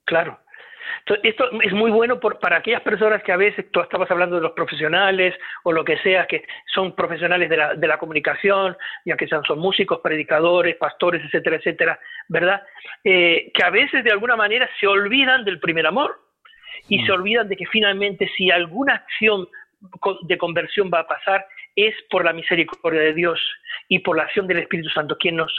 [0.03, 0.44] Claro
[1.21, 4.53] esto es muy bueno para aquellas personas que a veces, tú estabas hablando de los
[4.53, 6.43] profesionales o lo que sea, que
[6.73, 8.75] son profesionales de la, de la comunicación,
[9.05, 12.63] ya que sean, son músicos, predicadores, pastores, etcétera, etcétera, ¿verdad?
[13.03, 16.19] Eh, que a veces de alguna manera se olvidan del primer amor
[16.89, 17.15] y se mm.
[17.15, 19.47] olvidan de que finalmente si alguna acción
[20.23, 21.45] de conversión va a pasar
[21.75, 23.39] es por la misericordia de Dios
[23.89, 25.17] y por la acción del Espíritu Santo.
[25.19, 25.53] Quien nos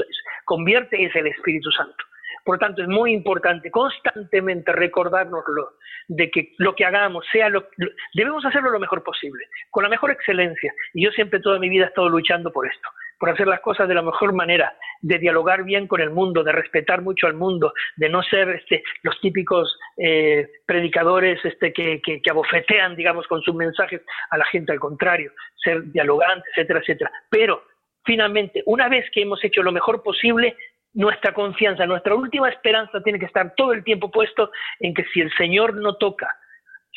[0.45, 2.05] convierte es el Espíritu Santo.
[2.47, 5.73] Por tanto, es muy importante constantemente recordárnoslo
[6.07, 7.67] de que lo que hagamos sea lo,
[8.15, 10.73] debemos hacerlo lo mejor posible, con la mejor excelencia.
[10.95, 12.89] Y yo siempre toda mi vida he estado luchando por esto,
[13.19, 14.73] por hacer las cosas de la mejor manera,
[15.03, 18.85] de dialogar bien con el mundo, de respetar mucho al mundo, de no ser este,
[19.03, 24.45] los típicos eh, predicadores este, que, que, que abofetean, digamos, con sus mensajes a la
[24.47, 27.11] gente, al contrario, ser dialogantes, etcétera, etcétera.
[27.29, 27.65] Pero
[28.05, 30.57] finalmente, una vez que hemos hecho lo mejor posible,
[30.97, 35.21] nuestra confianza, nuestra última esperanza tiene que estar todo el tiempo puesto en que si
[35.21, 36.29] el Señor no toca,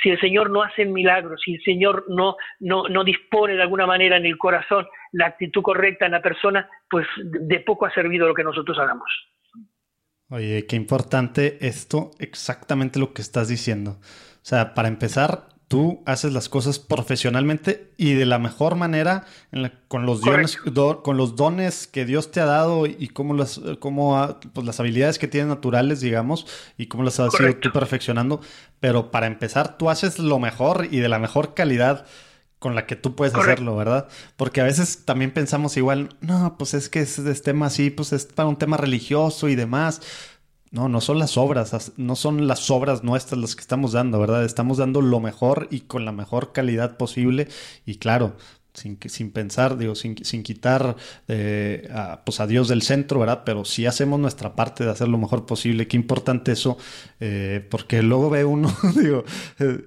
[0.02, 3.86] si el Señor no hace milagros, si el Señor no, no, no dispone de alguna
[3.86, 8.26] manera en el corazón la actitud correcta en la persona, pues de poco ha servido
[8.26, 9.10] lo que nosotros hagamos.
[10.30, 13.98] Oye, qué importante esto, exactamente lo que estás diciendo.
[14.00, 19.26] O sea, para empezar, tú haces las cosas profesionalmente y de la mejor manera
[19.88, 24.40] con, los dones, con los dones que Dios te ha dado y cómo las, cómo,
[24.52, 28.42] pues las habilidades que tienes naturales, digamos, y cómo las has ido tú perfeccionando.
[28.80, 32.08] Pero para empezar, tú haces lo mejor y de la mejor calidad
[32.58, 34.08] con la que tú puedes hacerlo, ¿verdad?
[34.38, 38.12] Porque a veces también pensamos igual, no, pues es que es, es tema así, pues
[38.12, 40.02] es para un tema religioso y demás.
[40.72, 44.46] No, no son las obras, no son las obras nuestras las que estamos dando, ¿verdad?
[44.46, 47.48] Estamos dando lo mejor y con la mejor calidad posible.
[47.88, 48.36] Y claro,
[48.74, 50.96] sin, sin pensar, digo, sin, sin quitar
[51.28, 53.44] eh, a, pues a Dios del centro, ¿verdad?
[53.46, 56.78] Pero si hacemos nuestra parte de hacer lo mejor posible, qué importante eso,
[57.20, 59.24] eh, porque luego ve uno, digo,
[59.60, 59.84] eh,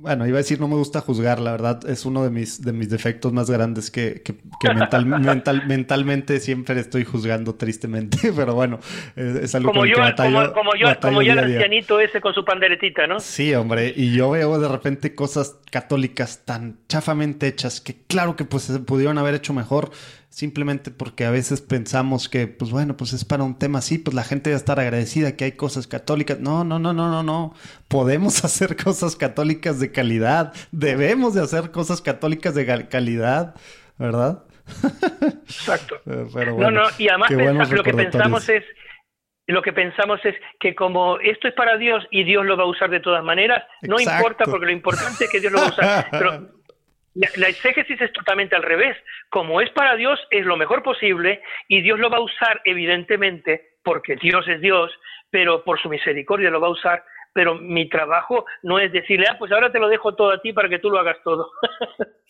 [0.00, 2.72] bueno, iba a decir no me gusta juzgar, la verdad es uno de mis, de
[2.72, 4.34] mis defectos más grandes que, que,
[4.72, 8.78] mental, mental, mentalmente siempre estoy juzgando tristemente, pero bueno,
[9.16, 13.06] es, algo como yo, como, como, yo, como yo el ancianito ese con su panderetita,
[13.06, 13.20] ¿no?
[13.20, 18.44] Sí, hombre, y yo veo de repente cosas católicas tan chafamente hechas que claro que
[18.44, 19.90] pues se pudieron haber hecho mejor,
[20.30, 24.14] simplemente porque a veces pensamos que, pues bueno, pues es para un tema así, pues
[24.14, 26.38] la gente debe estar agradecida que hay cosas católicas.
[26.40, 27.54] No, no, no, no, no, no.
[27.88, 30.52] Podemos hacer cosas católicas de calidad.
[30.70, 33.54] Debemos de hacer cosas católicas de calidad,
[33.98, 34.44] ¿verdad?
[35.44, 35.96] Exacto.
[36.06, 38.64] Eh, no, no, y además lo que pensamos es
[39.46, 42.66] lo que pensamos es que como esto es para Dios y Dios lo va a
[42.66, 45.70] usar de todas maneras, no importa porque lo importante es que Dios lo va a
[45.70, 46.06] usar.
[46.10, 46.50] Pero
[47.36, 48.96] la exégesis es totalmente al revés.
[49.30, 53.70] Como es para Dios, es lo mejor posible y Dios lo va a usar, evidentemente,
[53.82, 54.92] porque Dios es Dios,
[55.30, 57.04] pero por su misericordia lo va a usar.
[57.32, 60.52] Pero mi trabajo no es decirle, ah, pues ahora te lo dejo todo a ti
[60.52, 61.50] para que tú lo hagas todo.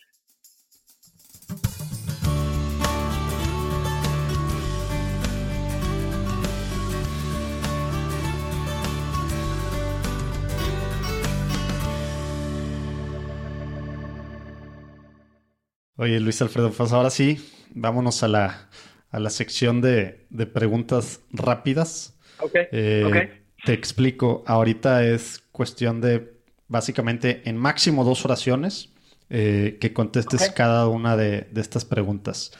[15.99, 17.45] Oye, Luis Alfredo, pues ahora sí,
[17.75, 18.69] vámonos a la,
[19.11, 22.17] a la sección de, de preguntas rápidas.
[22.39, 22.51] Ok.
[22.71, 24.41] Eh, Te explico.
[24.47, 26.39] Ahorita es cuestión de
[26.69, 28.93] básicamente en máximo dos oraciones
[29.29, 32.53] eh, que contestes cada una de, de, estas preguntas.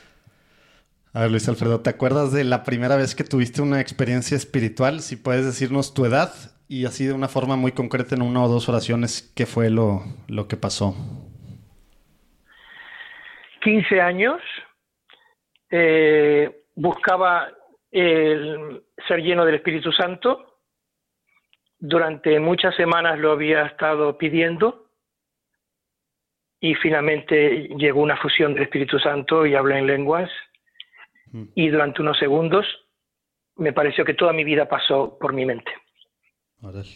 [1.13, 4.99] A ver, Luis Alfredo, ¿te acuerdas de la primera vez que tuviste una experiencia espiritual?
[4.99, 6.33] Si puedes decirnos tu edad
[6.67, 10.03] y así de una forma muy concreta en una o dos oraciones, ¿qué fue lo,
[10.27, 10.93] lo que pasó?
[13.59, 14.41] 15 años.
[15.69, 17.49] Eh, buscaba
[17.91, 20.59] el ser lleno del Espíritu Santo.
[21.77, 24.89] Durante muchas semanas lo había estado pidiendo
[26.59, 30.29] y finalmente llegó una fusión del Espíritu Santo y hablé en lenguas
[31.55, 32.65] y durante unos segundos
[33.55, 35.71] me pareció que toda mi vida pasó por mi mente.
[36.61, 36.89] Órale.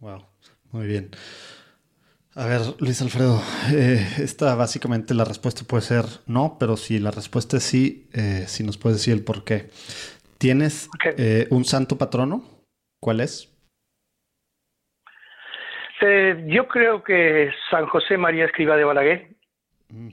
[0.00, 0.26] Wow,
[0.72, 1.10] muy bien.
[2.36, 3.40] A ver, Luis Alfredo,
[3.72, 8.44] eh, esta básicamente la respuesta puede ser no, pero si la respuesta es sí, eh,
[8.48, 9.70] si nos puedes decir el por qué.
[10.38, 12.44] ¿Tienes eh, un santo patrono?
[13.00, 13.50] ¿Cuál es?
[16.46, 19.28] yo creo que San José María Escriba de Balaguer.
[19.88, 20.10] Mm.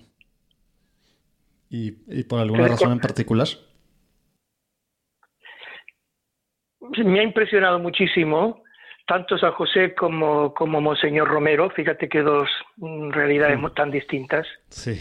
[1.70, 3.48] ¿Y, por alguna razón en particular?
[6.80, 8.64] Me ha impresionado muchísimo
[9.08, 11.70] tanto San José como, como Monseñor Romero.
[11.70, 12.50] Fíjate que dos
[13.12, 13.74] realidades mm.
[13.74, 14.48] tan distintas.
[14.70, 15.00] Sí.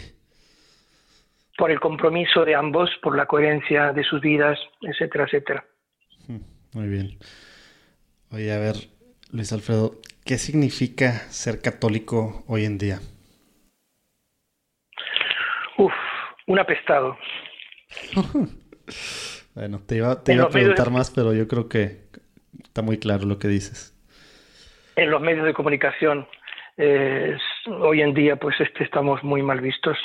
[1.57, 5.65] Por el compromiso de ambos, por la coherencia de sus vidas, etcétera, etcétera.
[6.27, 6.39] Mm,
[6.73, 7.17] muy bien.
[8.31, 8.75] Oye, a ver,
[9.31, 12.99] Luis Alfredo, ¿qué significa ser católico hoy en día?
[15.77, 15.93] Uf,
[16.47, 17.17] un apestado.
[19.55, 22.00] bueno, te iba, a preguntar más, pero yo creo que
[22.63, 23.93] está muy claro lo que dices.
[24.95, 26.27] En los medios de comunicación,
[26.77, 29.97] eh, hoy en día, pues este, estamos muy mal vistos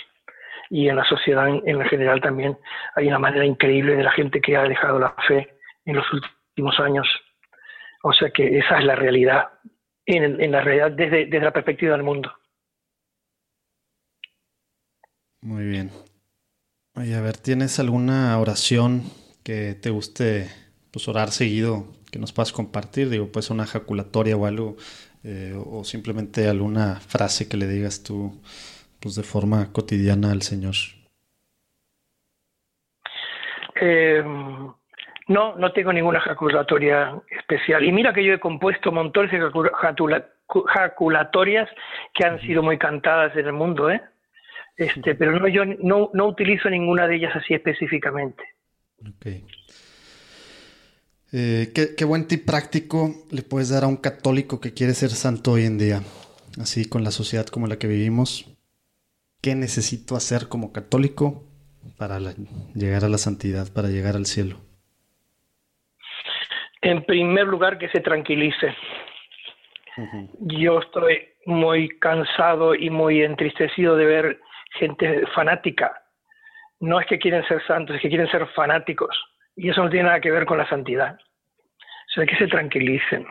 [0.71, 2.59] y en la sociedad en, en general también
[2.95, 6.79] hay una manera increíble de la gente que ha dejado la fe en los últimos
[6.81, 7.07] años.
[8.03, 9.49] O sea que esa es la realidad,
[10.05, 12.33] en, en la realidad desde, desde la perspectiva del mundo.
[15.41, 15.91] Muy bien.
[16.95, 19.03] Oye, a ver, ¿tienes alguna oración
[19.45, 20.49] que te guste
[20.91, 21.87] pues, orar seguido
[22.17, 23.11] que nos puedas compartir?
[23.11, 24.77] Digo, pues una ejaculatoria o algo,
[25.23, 28.41] eh, o simplemente alguna frase que le digas tú
[29.01, 30.75] pues, de forma cotidiana al Señor.
[33.79, 34.25] Eh,
[35.29, 37.85] no, no tengo ninguna ejaculatoria especial.
[37.85, 39.51] Y mira que yo he compuesto montones de
[40.69, 41.69] ejaculatorias
[42.15, 44.01] que han sido muy cantadas en el mundo, ¿eh?
[44.79, 48.43] Este, pero no, yo no, no utilizo ninguna de ellas así específicamente.
[49.03, 49.27] Ok.
[51.33, 55.53] Eh, ¿qué, buen tip práctico le puedes dar a un católico que quiere ser santo
[55.53, 56.01] hoy en día?
[56.61, 58.47] Así con la sociedad como la que vivimos.
[59.43, 61.43] ¿Qué necesito hacer como católico
[61.99, 62.19] para
[62.75, 64.57] llegar a la santidad, para llegar al cielo?
[66.81, 68.75] En primer lugar, que se tranquilice.
[70.41, 74.41] Yo estoy muy cansado y muy entristecido de ver
[74.79, 76.03] gente fanática.
[76.81, 79.17] No es que quieren ser santos, es que quieren ser fanáticos.
[79.57, 81.17] Y eso no tiene nada que ver con la santidad.
[81.17, 83.27] O sea, que se tranquilicen.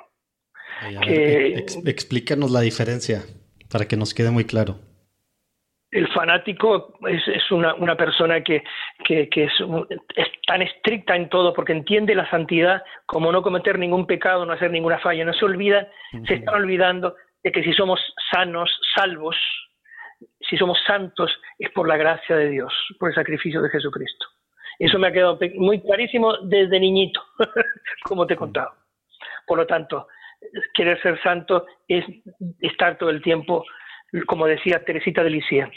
[1.85, 3.21] explícanos la diferencia
[3.71, 4.79] para que nos quede muy claro.
[5.91, 8.63] El fanático es, una, persona que,
[9.07, 9.51] es,
[10.45, 14.71] tan estricta en todo porque entiende la santidad como no cometer ningún pecado, no hacer
[14.71, 15.23] ninguna falla.
[15.23, 15.87] No se olvida,
[16.27, 19.37] se están olvidando de que si somos sanos, salvos,
[20.49, 24.25] si somos santos es por la gracia de Dios, por el sacrificio de Jesucristo.
[24.79, 27.21] Eso me ha quedado muy clarísimo desde niñito,
[28.03, 28.73] como te he contado.
[29.47, 30.07] Por lo tanto,
[30.73, 32.03] querer ser santo es
[32.59, 33.63] estar todo el tiempo,
[34.27, 35.71] como decía Teresita de Lisieux,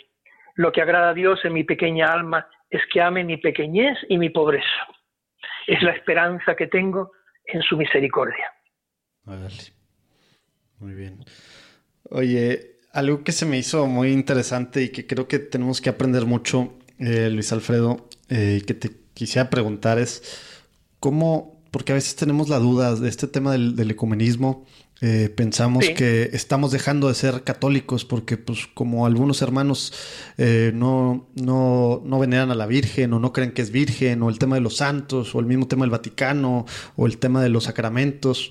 [0.59, 4.19] lo que agrada a Dios en mi pequeña alma es que ame mi pequeñez y
[4.19, 4.67] mi pobreza.
[5.67, 7.13] Es la esperanza que tengo
[7.45, 8.53] en su misericordia.
[10.79, 11.25] Muy bien.
[12.11, 16.25] Oye, algo que se me hizo muy interesante y que creo que tenemos que aprender
[16.27, 20.23] mucho, eh, Luis Alfredo, eh, que te quisiera preguntar es
[21.01, 24.65] cómo, porque a veces tenemos la duda de este tema del, ecumenismo,
[25.01, 29.93] eh, pensamos que estamos dejando de ser católicos porque pues como algunos hermanos
[30.37, 34.41] no, no, no, veneran a la Virgen o no creen que es Virgen o el
[34.41, 37.65] tema de los santos o el mismo tema del Vaticano o el tema de los
[37.65, 38.51] sacramentos,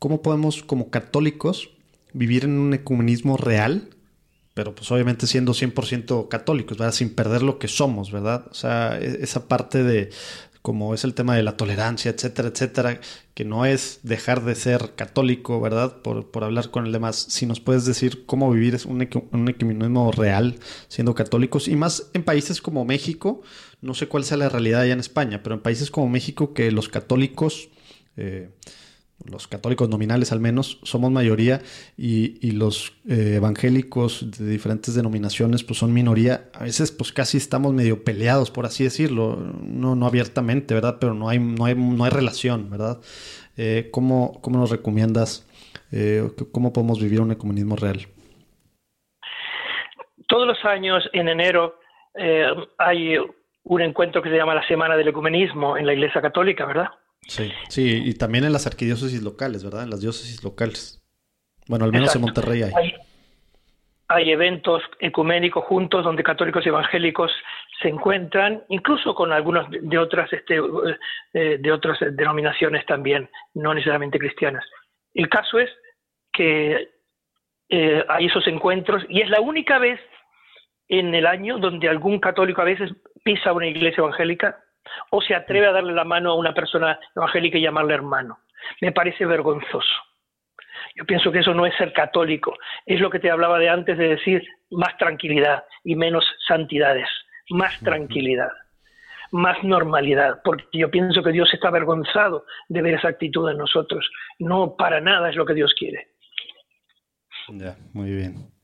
[0.00, 1.70] ¿cómo podemos como católicos
[2.16, 3.90] vivir en un ecumenismo real,
[4.56, 6.94] pero pues obviamente siendo 100% católicos, ¿verdad?
[6.94, 8.46] Sin perder lo que somos, ¿verdad?
[8.50, 10.08] O sea, e-, esa parte de,
[10.62, 13.00] como es el tema de la tolerancia, etcétera, etcétera,
[13.34, 16.00] que no es dejar de ser católico, ¿verdad?
[16.00, 17.26] Por, por hablar con el demás.
[17.28, 20.58] Si nos puedes decir cómo vivir un, un ecumenismo real
[20.88, 23.42] siendo católicos, y más en países como México,
[23.82, 26.70] no sé cuál sea la realidad allá en España, pero en países como México que
[26.70, 27.68] los católicos...
[28.16, 28.48] Eh,
[29.24, 31.60] los católicos nominales al menos, somos mayoría
[31.96, 36.48] y, los eh, evangélicos de diferentes denominaciones pues son minoría.
[36.54, 40.98] A veces pues casi estamos medio peleados, por así decirlo, no, no abiertamente, ¿verdad?
[41.00, 42.98] Pero no hay, no hay, no hay relación, ¿verdad?
[43.56, 45.48] Eh, ¿cómo, nos recomiendas,
[45.92, 48.00] eh, cómo podemos vivir un ecumenismo real?
[50.28, 51.78] Todos los años, en enero,
[52.78, 53.16] hay
[53.64, 56.88] un encuentro que se llama la Semana del Ecumenismo en la Iglesia Católica, ¿verdad?
[57.26, 59.82] Sí, sí, y también en las arquidiócesis locales, ¿verdad?
[59.84, 61.02] En las diócesis locales.
[61.68, 62.94] Bueno, al menos en Monterrey hay.
[64.08, 64.30] hay.
[64.30, 67.32] eventos ecuménicos juntos donde católicos y evangélicos
[67.82, 70.60] se encuentran, incluso con algunos de otras, este,
[71.34, 74.64] eh, de otras denominaciones también, no necesariamente cristianas.
[75.12, 75.70] El caso es
[76.32, 76.88] que
[77.68, 80.00] eh, hay esos encuentros y es la única vez
[80.88, 82.92] en el año donde algún católico a veces
[83.24, 84.62] pisa una iglesia evangélica
[85.10, 88.38] o se atreve a darle la mano a una persona evangélica y llamarle hermano.
[88.80, 89.94] Me parece vergonzoso.
[90.94, 92.54] Yo pienso que eso no es ser católico,
[92.86, 97.08] es lo que te hablaba de antes de decir más tranquilidad y menos santidades,
[97.50, 98.50] más tranquilidad,
[99.30, 104.10] más normalidad, porque yo pienso que Dios está avergonzado de ver esa actitud en nosotros.
[104.38, 106.08] No para nada es lo que Dios quiere.
[107.48, 108.55] Ya, muy bien.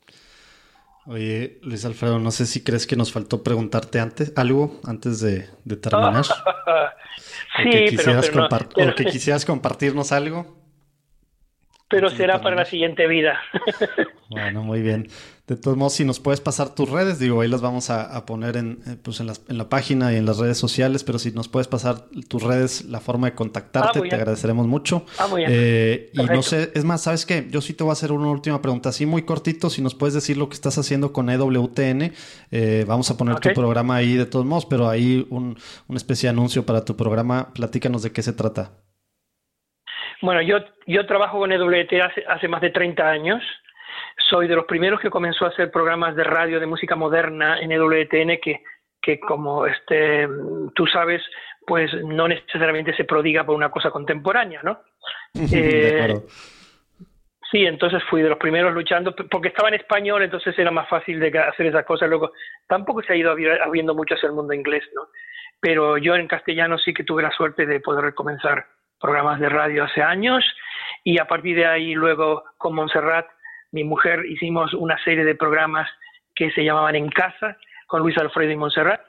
[1.07, 5.49] Oye, Luis Alfredo, no sé si crees que nos faltó preguntarte antes algo antes de,
[5.81, 6.25] terminar.
[7.57, 10.63] sí, que quisieras pero, o que quisieras compartirnos algo.
[11.93, 13.39] Pero será para la siguiente vida.
[14.31, 15.09] bueno, muy bien.
[15.47, 18.57] De todos modos, si nos puedes pasar tus redes, digo, ahí las vamos a, poner
[18.57, 21.69] en, eh, pues en, la página y en las redes sociales, pero si nos puedes
[21.69, 25.05] pasar tus redes, la forma de contactarte, ah, te agradeceremos mucho.
[25.19, 25.51] Ah, muy bien.
[25.53, 27.47] Eh, y no sé, es más, ¿sabes qué?
[27.51, 30.15] Yo sí te voy a hacer una última pregunta, así muy cortito, si nos puedes
[30.15, 32.13] decir lo que estás haciendo con EWTN,
[32.51, 35.59] eh, vamos a poner tu programa ahí de todos modos, pero ahí un,
[35.89, 38.71] un especie de anuncio para tu programa, platícanos de qué se trata.
[40.23, 43.43] Bueno, yo, yo trabajo con EWT hace, hace más de 30 años.
[44.31, 47.73] Soy de los primeros que comenzó a hacer programas de radio de música moderna en
[47.73, 48.63] EWTN que,
[49.03, 50.29] que como este,
[50.77, 51.21] tú sabes,
[51.67, 54.81] pues no necesariamente se prodiga por una cosa contemporánea, ¿no?
[55.53, 56.15] Eh,
[57.51, 61.19] sí, entonces fui de los primeros luchando, porque estaba en español, entonces era más fácil
[61.19, 62.09] de hacer esas cosas.
[62.09, 62.33] Luego,
[62.69, 65.09] tampoco se ha ido habiendo mucho hacia el mundo inglés, ¿no?
[65.61, 68.67] Pero yo en castellano sí que tuve la suerte de poder comenzar
[69.03, 70.45] programas de radio hace años
[71.05, 73.27] y a partir de ahí luego con Montserrat,
[73.73, 75.89] mi mujer, hicimos una serie de programas
[76.35, 79.01] que se llamaban En Casa con Luis Alfredo y Montserrat.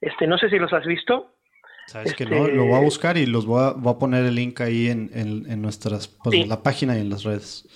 [0.00, 1.34] Este, no sé si los has visto.
[1.86, 4.88] Sabes que no, lo voy a buscar y los voy a, poner el link ahí
[4.88, 7.66] en, en, nuestras, pues, la página y en las redes.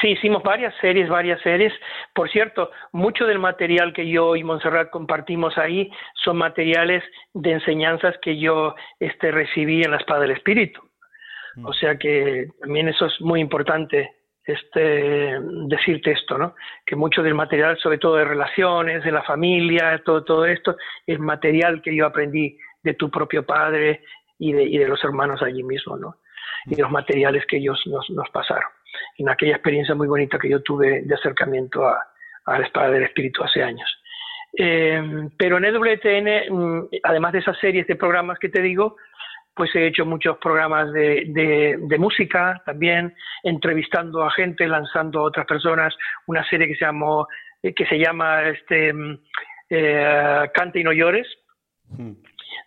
[0.00, 1.72] Sí, hicimos varias series, varias series.
[2.14, 5.90] Por cierto, mucho del material que yo y Montserrat compartimos ahí
[6.22, 7.02] son materiales
[7.34, 10.80] de enseñanzas que yo este, recibí en la Espada del Espíritu.
[11.56, 11.66] Mm.
[11.66, 14.12] O sea que también eso es muy importante
[14.44, 16.54] este, decirte esto, ¿no?
[16.86, 20.76] Que mucho del material, sobre todo de relaciones, de la familia, todo, todo esto,
[21.06, 24.04] es material que yo aprendí de tu propio padre
[24.38, 26.18] y de, y de los hermanos allí mismo, ¿no?
[26.66, 28.77] Y de los materiales que ellos nos, nos pasaron
[29.18, 31.98] en aquella experiencia muy bonita que yo tuve de acercamiento a,
[32.46, 33.88] la espada del espíritu hace años.
[34.56, 38.96] Eh, pero en EWTN, mm, además de esas series de programas que te digo,
[39.58, 43.12] pues he hecho muchos programas de, música también,
[43.42, 45.94] entrevistando a gente, lanzando a otras personas,
[46.26, 47.26] una serie que se llamó,
[47.62, 49.18] eh, que se llama este mm,
[49.70, 51.26] eh, Cante y no llores,
[51.88, 52.12] hmm.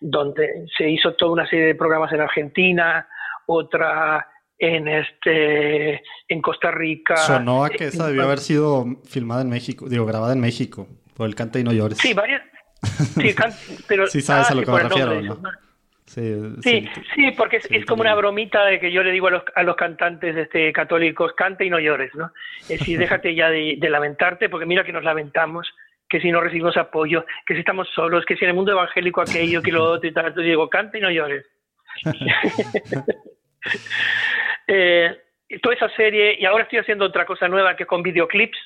[0.02, 3.07] donde se hizo toda una serie de programas en Argentina,
[3.48, 4.27] otra
[4.61, 7.17] en este en Costa Rica.
[7.17, 11.27] Sonó a que esa debió haber sido filmada en México, digo, grabada en México, por
[11.27, 11.97] el Canta y no llores.
[11.97, 12.43] Sí, varias.
[12.83, 13.35] Sí,
[13.88, 15.41] pero, sí sabes a lo que me refiero, ¿no?
[16.05, 19.43] Sí, sí, sí, porque es, como una bromita de que yo le digo a los,
[19.55, 22.31] a los cantantes este, católicos, canta y no llores, ¿no?
[22.61, 25.73] Es decir, déjate ya de, lamentarte, porque mira que nos lamentamos,
[26.09, 29.21] que si no recibimos apoyo, que si estamos solos, que si en el mundo evangélico
[29.21, 31.45] aquello, que lo otro y tal, entonces digo, canta y no llores.
[34.73, 35.18] Eh,
[35.61, 38.57] toda esa serie, y ahora estoy haciendo otra cosa nueva que con videoclips,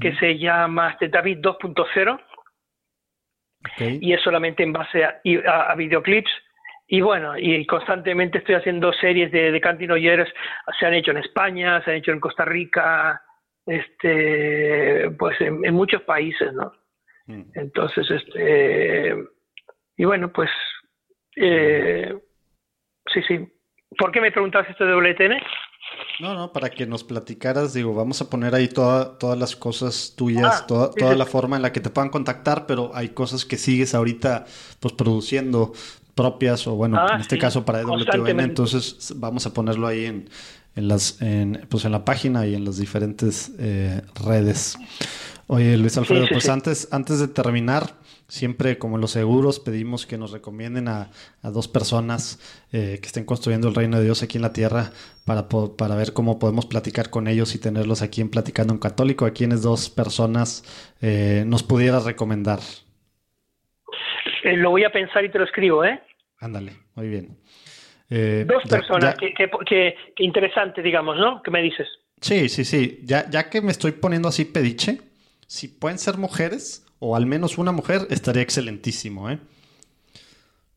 [0.00, 2.20] que se llama David 2.0,
[4.00, 6.30] y es solamente en base a, videoclips.
[6.86, 10.32] Y bueno, y constantemente estoy haciendo series de, de cantinoyeres,
[10.78, 13.22] se han hecho en España, se han hecho en Costa Rica,
[13.66, 16.72] este, pues en, muchos países, ¿no?
[17.26, 17.42] Mm.
[17.54, 19.14] Entonces, este,
[19.98, 20.50] y bueno, pues,
[21.36, 22.14] eh,
[23.12, 23.53] sí, sí,
[23.98, 25.40] ¿Por qué me preguntas esto de WTN?
[26.20, 30.62] No, no, para que nos platicaras, digo, vamos a poner ahí todas las cosas tuyas,
[30.62, 33.94] ah, toda, la forma en la que te puedan contactar, pero hay cosas que sigues
[33.94, 34.44] ahorita
[34.80, 35.72] pues produciendo
[36.14, 40.28] propias o bueno, ah, en este caso para EWTN, entonces vamos a ponerlo ahí en,
[40.76, 44.78] en las en, pues en la página y en las diferentes eh, redes.
[45.48, 47.90] Oye, Luis Alfredo, pues antes antes de terminar,
[48.34, 51.10] siempre como los seguros pedimos que nos recomienden a,
[51.44, 52.40] dos personas
[52.72, 54.90] eh, que estén construyendo el reino de Dios aquí en la tierra
[55.24, 59.24] para, para ver cómo podemos platicar con ellos y tenerlos aquí en Platicando en Católico.
[59.24, 60.64] ¿A quiénes dos personas
[61.00, 62.58] eh, nos pudieras recomendar?
[64.42, 66.02] Eh, lo voy a pensar y te lo escribo, ¿eh?
[66.40, 67.38] Ándale, muy bien.
[68.46, 71.40] Dos personas, Que, interesante, digamos, ¿no?
[71.42, 71.86] ¿Qué me dices?
[72.20, 73.00] Sí, sí, sí.
[73.04, 74.98] Ya, ya que me estoy poniendo así pediche,
[75.46, 79.38] si pueden ser mujeres, o al menos una mujer, estaría excelentísimo, ¿eh?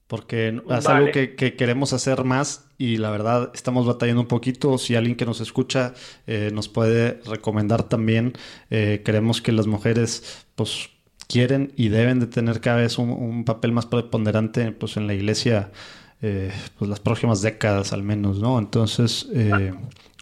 [0.07, 4.77] Porque es algo que, queremos hacer más y la verdad estamos batallando un poquito.
[4.77, 5.93] Si alguien que nos escucha
[6.27, 8.33] eh, nos puede recomendar también,
[8.69, 10.89] eh, queremos que las mujeres pues
[11.29, 15.71] quieren y deben de tener cada vez un, papel más preponderante pues, en la iglesia,
[16.22, 18.57] eh, pues las próximas décadas al menos, ¿no?
[18.57, 19.73] Entonces, eh,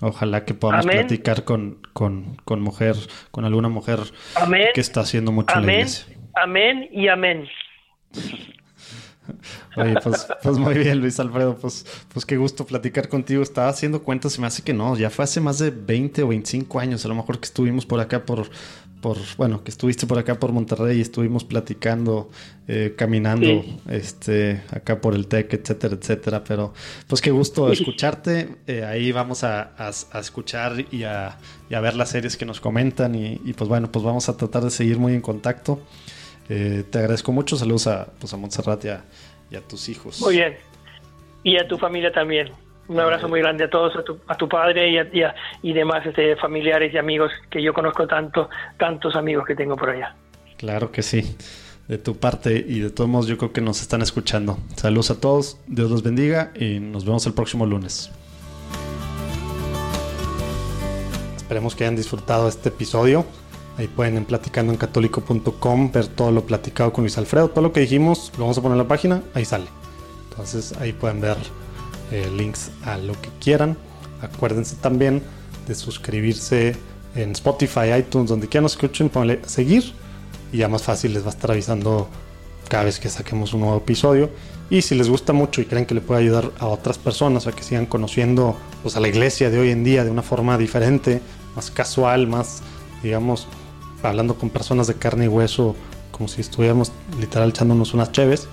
[0.02, 2.96] ojalá que podamos platicar con, con, con, mujer,
[3.32, 4.00] con alguna mujer
[4.74, 6.06] que está haciendo mucho en la iglesia.
[6.34, 7.48] Amén y amén.
[9.78, 13.42] Oye, pues, pues, muy bien, Luis Alfredo, pues, pues qué gusto platicar contigo.
[13.44, 16.28] Estaba haciendo cuentas y me hace que no, ya fue hace más de 20 o
[16.30, 18.50] 25 años, a lo mejor que estuvimos por acá por,
[19.02, 22.30] por bueno, que estuviste por acá por Monterrey y estuvimos platicando,
[22.68, 26.44] eh, caminando, este, acá por el TEC, etcétera, etcétera.
[26.44, 26.74] Pero
[27.08, 28.56] pues qué gusto escucharte.
[28.66, 29.76] Eh, ahí vamos a,
[30.20, 31.38] escuchar y a,
[31.70, 34.98] ver las series que nos comentan y, pues bueno, pues vamos a tratar de seguir
[34.98, 35.82] muy en contacto.
[36.50, 37.56] Eh, te agradezco mucho.
[37.56, 40.22] Saludos a, pues a Montserrat y a, tus hijos.
[40.22, 40.58] Muy bien.
[41.44, 42.52] Y a tu familia también.
[42.88, 46.06] Un abrazo muy grande a todos, a tu, a tu padre y, a, y demás
[46.06, 50.16] este, familiares y amigos que yo conozco tanto, tantos amigos que tengo por allá.
[50.58, 51.36] Claro que sí.
[51.88, 54.58] De tu parte y de todos modos yo creo que nos están escuchando.
[54.76, 58.12] Saludos a todos, Dios los bendiga y nos vemos el próximo lunes.
[61.38, 63.24] Esperemos que hayan disfrutado este episodio.
[63.78, 67.50] Ahí pueden en platicandoencatólico.com ver todo lo platicado con Luis Alfredo.
[67.50, 69.66] Todo lo que dijimos lo vamos a poner en la página, ahí sale.
[70.30, 71.38] Entonces ahí pueden ver
[72.12, 73.78] eh, links a lo que quieran.
[74.22, 75.22] Acuérdense también
[75.68, 76.76] de suscribirse
[77.16, 79.94] en Spotify, iTunes, donde quieran nos escuchen, ponle seguir
[80.52, 82.08] y ya más fácil les va a estar avisando
[82.70, 84.30] cada vez que saquemos un nuevo episodio.
[84.70, 87.52] Y si les gusta mucho y creen que le puede ayudar a otras personas a
[87.52, 91.22] que sigan conociendo pues, a la iglesia de hoy en día de una forma diferente,
[91.56, 92.62] más casual, más,
[93.04, 93.48] digamos,
[94.10, 95.76] hablando con personas de carne y hueso,
[96.12, 98.48] como si estuviéramos literal echándonos unas cheves,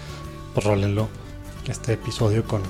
[0.54, 1.08] pues rólenlo
[1.68, 2.62] este episodio con,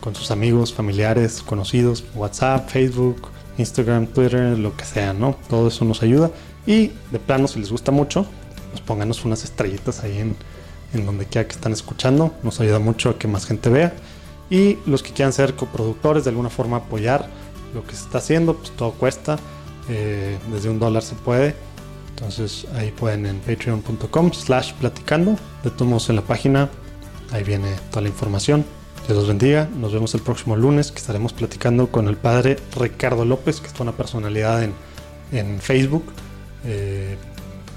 [0.00, 3.28] con sus amigos, familiares, conocidos, WhatsApp, Facebook,
[3.58, 5.36] Instagram, Twitter, lo que sea, ¿no?
[5.48, 6.30] Todo eso nos ayuda.
[6.66, 8.26] Y de plano, si les gusta mucho,
[8.70, 10.36] pues pónganos unas estrellitas ahí en,
[10.94, 12.34] en donde quiera que están escuchando.
[12.42, 13.94] Nos ayuda mucho a que más gente vea.
[14.48, 17.28] Y los que quieran ser coproductores, de alguna forma apoyar
[17.74, 19.38] lo que se está haciendo, pues todo cuesta.
[19.88, 21.54] Eh, desde un dólar se puede.
[22.20, 25.36] Entonces ahí pueden en patreon.com slash platicando.
[25.64, 26.68] De todos en la página,
[27.32, 28.66] ahí viene toda la información.
[29.06, 29.70] Dios los bendiga.
[29.74, 33.80] Nos vemos el próximo lunes que estaremos platicando con el padre Ricardo López, que es
[33.80, 34.74] una personalidad en,
[35.32, 36.04] en Facebook.
[36.66, 37.16] Eh,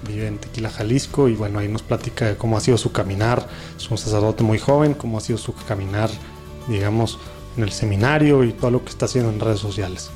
[0.06, 3.48] vive en Tequila, Jalisco, y bueno, ahí nos platica cómo ha sido su caminar.
[3.78, 6.10] Es un sacerdote muy joven, cómo ha sido su caminar,
[6.68, 7.18] digamos,
[7.56, 10.10] en el seminario y todo lo que está haciendo en redes sociales.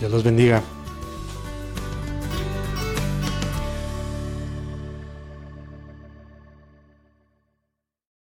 [0.00, 0.60] Dios los bendiga.